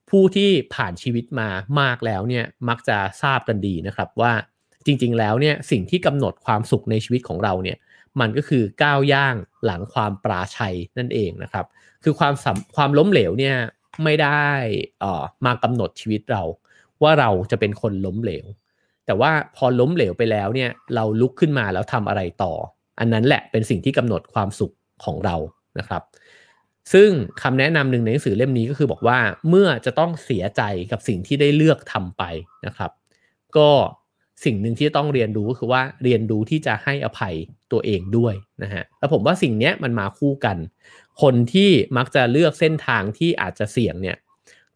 [0.10, 1.50] ผู้ที่ผ่านชีวิตมา
[1.80, 4.34] มากแล้วเนี่ยมักจะทราบกันดีนะครับว่า
[4.86, 7.78] จริงๆแล้วเนี่ยสิ่งที่กำหนดความสุขในชีวิตของเราเนี่ย
[8.20, 9.36] มันก็คือก้าวย่าง
[9.66, 11.66] หลังความปราชัยนั่นเองนะครับ
[12.04, 12.34] คือความ
[12.76, 13.56] ความล้มเหลวเนี่ย
[14.04, 14.46] ไม่ได้
[15.00, 16.44] เอ่อมากำหนดชีวิตเรา
[17.04, 18.46] ว่าเราจะเป็นคนล้มเหลว
[19.06, 22.54] แต่ว่าพอล้มเหลวไปแล้วเนี่ยเราลุกขึ้นมาแล้วทำอะไรต่อ
[23.00, 24.74] อันนั้นแหละเป็นสิ่งที่กำหนดความสุข
[25.04, 25.36] ของเรา
[25.80, 26.02] นะครับ
[26.94, 27.10] ซึ่ง
[27.42, 29.20] คำแนะนำหนึ่งในหนังสือเล่มนี้ก็คือบอกว่า
[29.50, 32.24] เมื่อจะต้องเสียใจกับสิ่งที่ได้เลือกทำไป
[32.66, 32.92] นะครับ
[33.58, 33.70] ก็
[34.46, 37.36] สิ่งหนึ่งที่ต้องเรียนรู้ก็คือว่าเรียนรู้ที่จะให้อภัย
[37.72, 38.34] ตัวเองด้วย
[38.64, 40.58] นะฮะแล้วผมว่าสิ่งนี้มันมาคู่กัน
[41.22, 44.18] คนที่มักจะเลือกเส้นทางที่อาจจะเสี่ยงเนี่ย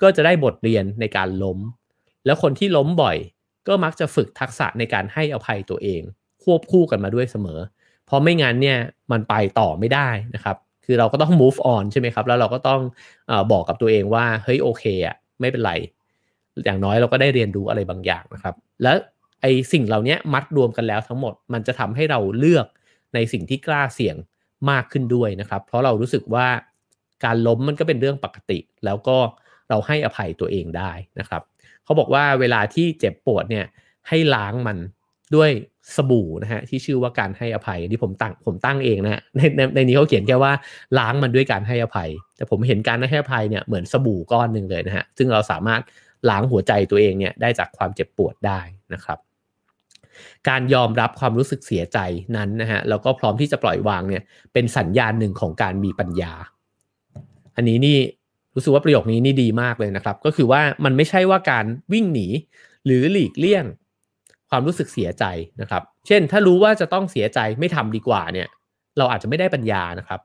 [0.02, 1.60] ก็จะได้บทเรียนในการล้ม
[2.26, 3.18] แล้วคนที่ล้มบ่อย
[3.68, 6.02] ก็มักจะฝึกทักษะในการให้อภัยตัวเอง
[6.44, 7.60] ควบคู่กันมาด้วยเสมอ
[8.10, 8.80] เพราะไม่งั้นเนี่ย
[9.12, 12.82] มันไปต่อไม่ได้นะครับ คือเราก็ต้อง move on ใช่ไหมครับ แล้วเราก็ต้อง
[13.30, 15.74] อบอกกับตัวเองว่าเฮ้ยโอเคอะไม่เป็นไร
[16.66, 18.96] อย่างน้อยเราก็ได้เรียนรู้อะไรบางอย่างนะครับ แล้ว
[19.42, 22.66] ไอสิ่งเหล่านี้มัดรวมกันแล้วทั้งหมดมันจะทำให้เราเลือก
[23.14, 24.16] ในสิ่งที่กล้าเสี่ยง
[24.70, 26.48] มากขึ้นด้วยนะครับ เพราะเรารู้สึกว่า
[27.26, 29.18] การล้มมันก็เป็นเรื่องปกติ แล้วก็
[29.70, 31.42] เราให้อภัยตัวเองได้นะครับ
[31.84, 33.66] เขาบอกว่าเวลาที่เจ็บปวดเนี่ย
[34.08, 34.78] ให้ล้างมัน
[35.36, 35.50] ด้วย
[35.96, 40.54] สบู่นะฮะที่ชื่อว่าการให้อภัยที่ผมตั้งผมตั้งเองนะในในในนี้เขาเขียนแค่ว่า
[41.00, 45.82] ล้างมันด้วยการให้อภัย แต่ผมเห็นการให้อภัยเนี่ยเหมือนสบู่ก้อนหนึ่งเลยนะฮะซึ่งเราสามารถ
[46.30, 48.60] ล้างหัวใจตัวเองเนี่ยได้จากความเจ็บปวดได้
[48.94, 49.20] นะครับ
[50.50, 51.98] การยอมรับความรู้สึกเสียใจ
[52.36, 54.24] นั้นนะฮะแล้วก็พร้อมที่จะปล่อยวางเนี่ย
[54.54, 56.34] เป็นสัญญาณหนึ่งของการมีปัญญา
[57.56, 57.98] อันนี้นี่
[58.56, 62.28] รู้สึกว่าประโยคนี้นี่ดีมากเลยนะครับ ก็คือว่ามันไม่ใช่ว่าการวิ่งหนี
[62.86, 63.66] หรือหลีกเลี่ยง
[64.50, 65.26] ความรู้สึกเสียใจ
[65.62, 68.48] นะครับ เช่น ถ้ารู้ว่าจะต้องเสียใจไม่ทำดีกว่าเนี่ย
[68.98, 70.22] เราอาจจะไม่ได้ปัญญานะครับ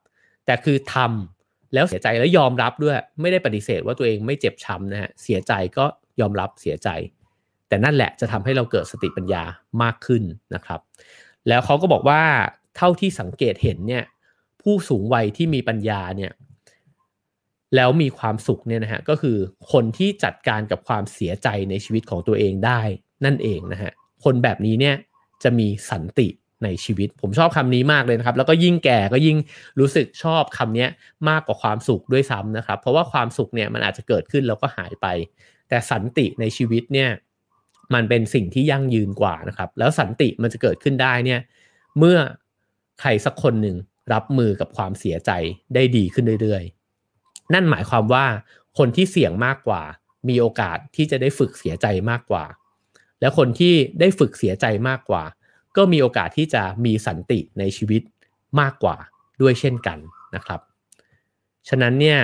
[0.46, 5.84] แต่คือทำแล้วเสียใจแล้วยอมรับด้วย ไม่ได้ปฏิเสธว่าตัวเองไม่เจ็บช้ำนะฮะเสียใจก็
[6.20, 6.88] ยอมรับเสียใจ
[7.68, 9.42] แต่นั่นแหละจะทำให้เราเกิดสติปัญญา
[9.82, 10.22] มากขึ้น
[10.54, 10.80] นะครับ
[11.48, 12.22] แล้วเขาก็บอกว่า
[12.76, 14.04] เท่าที่สังเกตเห็นเนี่ย
[14.62, 16.32] ผู้สูงวัยที่มีปัญญาเนี่ย
[17.76, 19.36] แล้วมีความสุขเนี่ยนะฮะก็คือ
[19.72, 22.80] คนที่จัดการกับความเสียใจในชีวิตของตัวเองได้
[23.24, 23.92] นั่นเองนะฮะ
[24.24, 24.96] คนแบบนี้เนี่ย
[25.42, 26.28] จะมีสันติ
[26.64, 29.36] ในชีวิต ผมชอบคำนี้มากเลยนะครับ แล้วก็ยิ่งแก่ก็ยิ่ง
[29.80, 30.86] รู้สึกชอบคำนี้
[31.28, 35.06] มากกว่าความสุขด้วยซ้ำนะครับ เพราะว่าความสุขเนี่ยมันอาจจะเกิดขึ้นแล้วก็หายไป
[35.68, 37.10] แต่สันติในชีวิตเนี่ย
[37.94, 41.40] มันเป็นสิ่งที่ยั่งยืนกว่านะครับ แล้วสันติมันจะเกิดขึ้นได้เนี่ย
[41.98, 42.18] เมื่อ
[43.00, 43.76] ใครสักคนหนึ่ง
[44.12, 45.30] รับมือกับความเสียใจ
[45.74, 48.26] ได้ดีขึ้นเรื่อยๆ นั่นหมายความว่า
[48.78, 49.82] คนที่เสี่ยงมากกว่า
[50.28, 52.44] มีโอกาสที่จะได้ฝึกเสียใจมากกว่า
[53.24, 55.24] แล้วคนที่ได้ฝึกเสียใจมากกว่า
[55.76, 58.02] ก็มีโอกาสที่จะมีสันติในชีวิต
[58.60, 58.96] มากกว่า
[59.42, 59.98] ด้วยเช่นกัน
[60.34, 60.60] นะครับ
[61.68, 62.18] ฉะนั้นเนี่ย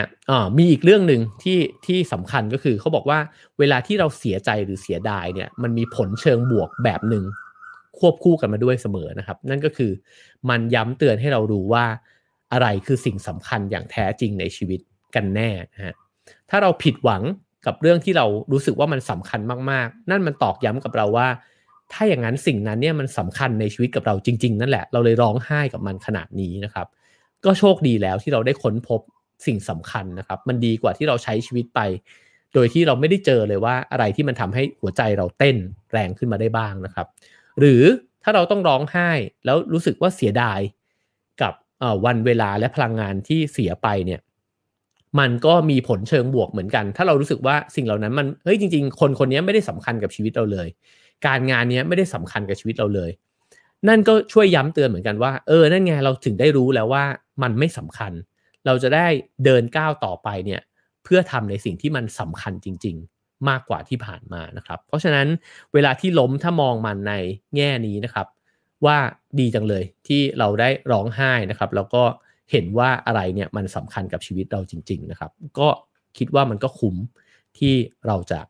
[0.59, 3.19] มีอีกเรื่องหนึ่งที่ที่สำคัญก็คือเขาบอกว่า
[3.59, 7.25] เวลาที่เราเสียใจหรือเสียดายเนี่ยมันมีผลเชิงบวกแบบหนึ่ง
[7.99, 9.91] ควบคู่กันมาด้วยเสมอนะครับ นั่นก็คือ
[10.49, 11.85] มันย้ำเตือนให้เรารู้ว่า
[12.53, 14.81] อะไรคือสิ่งสำคัญอย่างแท้จริงในชีวิต
[15.15, 15.95] กันแน่นะฮะ
[16.51, 17.23] ถ้าเราผิดหวัง
[17.67, 19.41] กับเรื่องที่เรารู้สึกว่ามันสำคัญ
[19.71, 21.29] มากๆ นั่นมันตอกย้ำกับเราว่า
[21.93, 26.87] ถ้าอย่างนั้นสิ่งนั้นเนี่ยมันสำคัญในชีวิตกับเราจริง ๆ นั่นแหละเราเลยร้องไห้กับมันขนาดนี้นะครับ
[27.45, 29.01] ก็โชคดีแล้วที่เราได้ค้นพบ
[29.47, 31.81] สิ่งสำคัญนะครับ มันดีกว่าที่เราใช้ชีวิตไป
[32.55, 35.57] โดยที่เราไม่ได้เจอเลยว่าอะไรที่มันทำให้หัวใจเราเต้น
[35.93, 37.07] แรงขึ้นมาได้บ้างนะครับ
[37.59, 37.83] หรือ
[38.23, 39.11] ถ้าเราต้องร้องไห้
[39.45, 40.61] แล้วรู้สึกว่าเสียดาย
[41.43, 41.53] กับ
[42.05, 44.21] วันเวลาและพลังงานที่เสียไปเนี่ย
[45.19, 50.69] มันก็มีผลเชิงบวกเหมือนกัน ถ้าเรารู้สึกว่าสิ่งเหล่านั้นมันเฮ้ยจริง ๆ คนคนนี้ไม่ได้สำคัญกับชีวิตเราเลย
[51.27, 53.11] การงานนี้ไม่ได้สำคัญกับชีวิตเราเลย
[53.89, 57.05] นั่นก็ช่วยย้ำเตือนเหมือนกันว่าเออนั่นไงเราถึงได้รู้แล้วว่า
[57.43, 58.13] มันไม่สำคัญ
[58.67, 59.07] เราจะได้
[59.45, 60.61] เดินก้าวต่อไปเนี่ย
[61.05, 65.27] เพื่อทำในสิ่งที่มันสำคัญจริง ๆ มากกว่าที่ผ่านมานะครับ เพราะฉะนั้น
[65.75, 67.13] เวลาที่ล้มถ้ามองมันใน
[67.57, 68.27] แง่นี้นะครับ
[68.87, 68.99] ว่า
[69.39, 75.69] ดีจังเลยที่เราได้ร้องไห้นะครับ แล้วก็เเห็นว่าอะไรเนี่ยมันสำคัญกับชีวิตเราจริง ๆนะครับ ก็
[76.19, 76.97] คิดว่ามันก็คุ้ม
[77.59, 77.75] ที่
[78.07, 78.41] เราจะ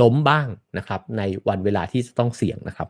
[0.00, 0.46] ล้มบ้าง
[0.78, 2.88] นะครับ ในวันเวลาที่จะต้องเสี่ยงนะครับ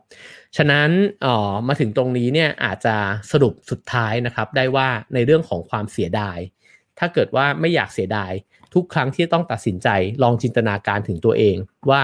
[0.57, 0.89] ฉะนั้น
[1.25, 2.95] ออมาถึงตรงนี้เนี่ยอาจจะ
[3.31, 6.37] สรุปสุดท้ายนะครับ ได้ว่าในเรื่องของความเสียดาย
[6.99, 8.31] ถ้าเกิดว่าไม่อยากเสียดาย
[8.73, 9.89] ทุกครั้งที่ต้องตัดสินใจ
[10.23, 11.57] ลองจินตนาการถึงตัวเอง
[11.89, 12.01] ว่า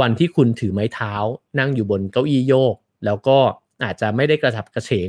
[0.00, 1.14] วันที่คุณถือไม้เท้า
[1.58, 3.38] นั่งอยู่บนเก้าอี้โยก แล้วก็
[3.84, 5.08] อาจจะไม่ได้กระฉับกระเฉง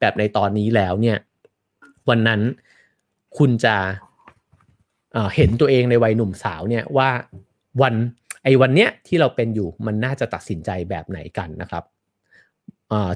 [0.00, 1.18] แบบในตอนนี้แล้วเนี่ย
[2.08, 2.40] วันนั้น
[3.38, 3.76] คุณจะ
[5.34, 7.10] เห็นตัวเองในวัยหนุ่มสาวเนี่ยว่า
[7.82, 7.94] วัน
[8.44, 11.84] ไอ้วันเนี้ยที่เราเป็นอยู่มันน่าจะตัดสินใจแบบไหนกันนะครับ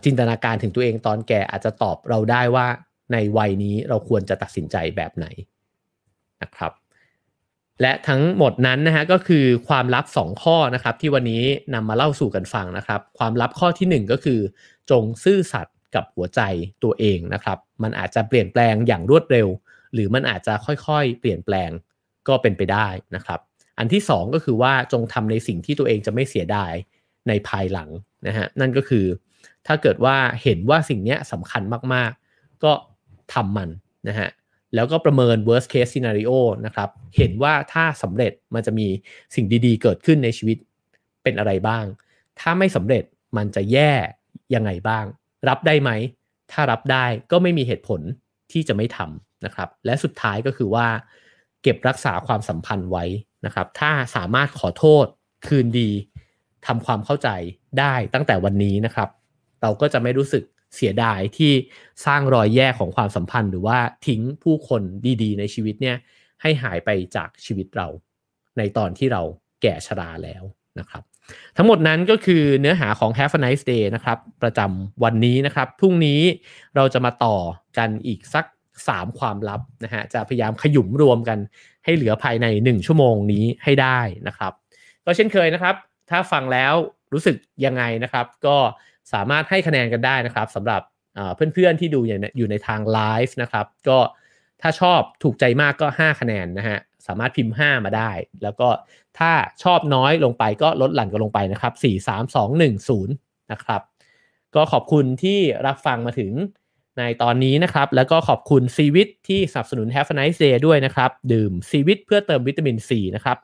[0.04, 2.66] จินตนาการถึงตัวเองตอนแก่อาจจะตอบเราได้ว่า
[3.12, 5.26] ในวัยนี้เราควรจะตัดสินใจแบบไหน
[6.42, 6.72] นะครับ
[7.82, 11.42] และทั้งหมดนั้นนะฮะก็คือความลับ 2 ข้อนะครับ ที่วันนี้
[11.74, 14.40] นำมาเล่าสู่กันฟังนะครับ ความลับข้อที่ 1 ก็คือ
[14.90, 16.40] จงซื่อสัตย์ กับหัวใจ
[16.84, 19.48] ตัวเองนะครับ มันอาจจะเปลี่ยนแปลงอย่างรวดเร็ว
[19.94, 21.70] หรือมันอาจจะค่อยๆ เปลี่ยนแปลง
[22.28, 23.40] ก็เป็นไปได้นะครับ
[23.78, 26.72] อันที่ 2 ก็คือว่าจงทำในสิ่งที่ตัวเองจะไม่เสียดาย
[27.28, 27.90] ในภายหลัง
[28.26, 29.06] นะฮะนั่นก็คือ
[29.66, 31.62] ถ้าเกิดว่าเห็นว่าสิ่งนี้สำคัญ
[31.94, 32.72] มากๆ ก็
[33.34, 33.68] ทำมัน
[34.08, 34.28] นะฮะ
[34.74, 36.32] แล้วก็ประเมิน worst case scenario
[36.66, 38.88] นะครับ เห็นว่าถ้าสำเร็จมันจะมี
[39.34, 40.58] สิ่งดีๆ เกิดขึ้นในชีวิต
[41.22, 41.84] เป็นอะไรบ้าง
[42.40, 43.04] ถ้าไม่สำเร็จ
[43.36, 43.92] มันจะแย่
[44.54, 45.04] ยังไงบ้าง
[45.48, 45.90] รับได้ไหม
[46.52, 48.00] ถ้ารับได้ก็ไม่มีเหตุผล
[48.52, 50.86] ที่จะไม่ทำนะครับ และสุดท้ายก็คือว่า
[51.62, 53.04] เก็บรักษาความสัมพันธ์ไว้
[53.46, 55.06] นะครับ ถ้าสามารถขอโทษ
[55.46, 55.90] คืนดี
[56.66, 57.28] ทำความเข้าใจ
[57.78, 59.08] ได้ตั้งแต่วันนี้นะครับ
[59.62, 61.52] เราก็จะไม่รู้สึกเสียดายที่
[62.06, 64.82] สร้างรอยแยกของความสัมพันธ์ หรือว่าทิ้งผู้คน
[65.22, 65.96] ดีๆ ในชีวิตเนี่ย
[66.42, 67.88] ให้หายไปจากชีวิตเรา
[68.58, 69.22] ในตอนที่เรา
[69.62, 70.42] แก่ชราแล้ว
[70.78, 71.02] นะครับ
[71.56, 76.20] ทั้งหมดนั้นก็คือเนื้อหาของ Have a nice day นะครับ ประจำวันนี้นะครับพรุ่งนี้
[76.76, 77.36] เราจะมาต่อ
[77.78, 78.44] กันอีกสัก
[78.80, 81.38] 3 ความลับนะฮะจะพยายามขยุมรวมกัน
[81.84, 84.52] ให้เหลือภายใน 1 ชั่วโมงนี้ให้ได้นะครับ
[85.04, 85.74] ก็เช่นเคยนะครับ
[86.10, 86.74] ถ้าฟังแล้ว
[87.12, 88.56] รู้สึกยังไงนะครับ ก็
[89.12, 90.82] สามารถให้คะแนนกันได้นะครับสำหรับ
[91.36, 92.00] เพื่อนๆที่ดู
[92.36, 93.98] อยู่ในทางไลฟ์นะครับ ก็
[94.62, 98.10] ถ้าชอบถูกใจมากก็ 5 คะแนนนะฮะ สามารถพิมพ์ 5 มาได้
[98.42, 98.68] แล้วก็
[99.18, 99.32] ถ้า
[99.62, 103.06] ชอบน้อยลงไปก็ลดหลั่นกันลงไปนะครับ 4 3 2 1 0
[103.52, 103.80] นะครับ
[104.54, 106.32] ก็ขอบคุณที่รับฟังมาถึง
[106.98, 113.38] ในตอนนี้นะครับ แล้วก็ขอบคุณซีวิตที่สนับสนุน Have a nice day ด้วยนะครับ ดื่มซีวิตเพื่อเติมวิตามินซีนะครับ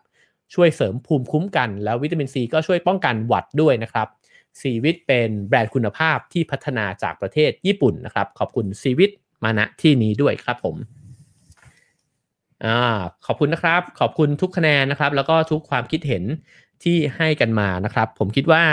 [0.55, 4.09] ช่วยเสริมภูมิคุ้มกัน แล้ววิตามินซีก็ช่วยป้องกันหวัดด้วยนะครับ
[4.61, 9.13] ซีวิตเป็นแบรนด์คุณภาพที่พัฒนาจากประเทศญี่ปุ่นนะครับ ขอบคุณซีวิต
[9.45, 10.77] มาณที่นี้ด้วยครับผม
[12.65, 12.79] อ่า
[13.27, 16.25] ขอบคุณนะครับ ขอบคุณทุกคะแนนนะครับ แล้วก็ทุกความคิดเห็น
[16.83, 18.65] ที่ให้กันมานะครับ ผมคิดว่า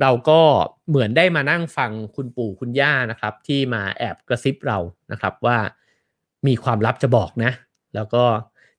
[0.00, 0.40] เราก็
[0.88, 4.78] เหมือนได้มานั่งฟังคุณปู่คุณย่านะครับ ที่มาแอบกระซิบเรา
[5.12, 5.58] นะครับว่า
[6.46, 7.52] มีความลับจะบอกนะ
[7.94, 8.24] แล้วก็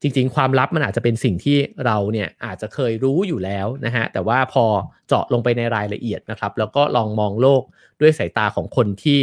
[0.01, 4.65] จริงๆ ความลับมันอาจจะเป็นสิ่งที่เราเนี่ยอาจจะเคยรู้อยู่แล้วนะฮะแต่ว่าพอ
[5.07, 7.63] เจาะลงไปในรายละเอียดนะครับ แล้วก็ลองมองโลก
[8.01, 9.21] ด้วยสายตาของคนที่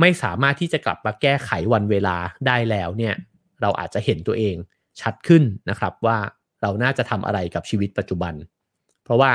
[0.00, 3.14] ไม่สามารถที่จะกลับมาแก้ไขวันเวลาได้แล้วเนี่ย
[3.62, 4.56] เราอาจจะเห็นตัวเอง
[5.00, 6.16] ชัดขึ้นนะครับว่า
[6.62, 8.34] เราน่าจะทำอะไรกับชีวิตปัจจุบัน
[9.04, 9.30] เพราะว่า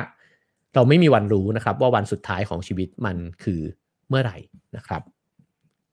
[0.75, 3.61] เราไม่มีวันรู้นะครับว่าวันสุดท้ายของชีวิตมันคือ
[4.09, 4.37] เมื่อไหร่
[4.77, 5.01] นะครับ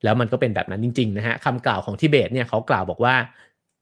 [0.05, 3.14] แล้วมันก็เป็นแบบนั้นจริงๆนะฮะคำกล่าวของทิเบตเนี่ยเขากล่าวบอกว่า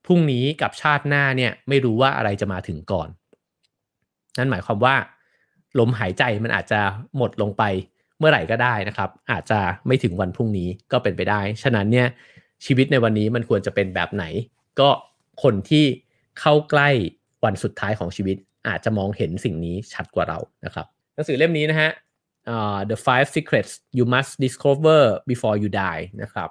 [0.07, 3.09] พรุ่งนี้กับชาติหน้าเนี่ยไม่รู้ว่าอะไรจะมาถึงก่อน
[4.39, 4.95] นั่นหมายความว่า
[5.79, 6.81] ลมหายใจมันอาจจะ
[7.17, 7.63] หมดลงไป
[8.19, 12.09] เมื่อไหร่ก็ได้นะครับ อาจจะไม่ถึงวันพรุ่งนี้ก็เป็นไปได้ ฉะนั้นเนี่ย
[12.65, 14.25] ชีวิตในวันนี้มันควรจะเป็นแบบไหน
[14.81, 14.89] ก็
[15.43, 15.85] คนที่
[16.41, 16.89] เข้าใกล้
[17.45, 18.37] วันสุดท้ายของชีวิต
[18.69, 21.91] อาจจะมองเห็นสิ่งนี้ชัดกว่าเรานะครับ หนังสือเล่มนี้นะฮะ
[22.55, 26.49] uh, The Five Secrets You Must Discover Before You Die นะครับ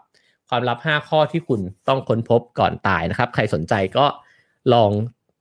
[0.49, 4.05] ความลับ 5 ข้อที่คุณต้องค้นพบก่อนตายนะครับ ใครสนใจก็
[4.73, 4.91] ลอง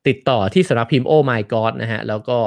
[0.09, 2.39] ติดต่อที่สำนักพิมพ์ Oh My God นะฮะ แล้วก็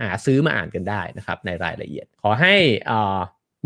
[0.00, 2.54] หาซื้อมาอ่านกันได้นะครับในรายละเอียด ขอให้
[2.90, 3.18] อ่า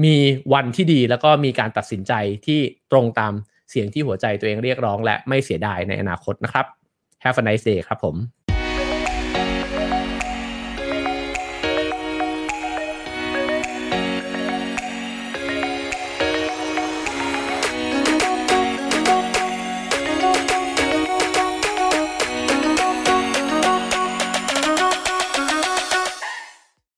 [0.05, 0.15] มี
[0.53, 2.13] วันที่ดีแล้วก็มีการตัดสินใจ
[2.47, 2.61] ที่
[2.93, 3.33] ตรงตาม
[3.73, 6.67] เสียงที่หัวใจตัวเองเรียกร้องและไม่เสียดายในอนาคตนะครับ
[7.25, 8.17] Have a nice day ครับผม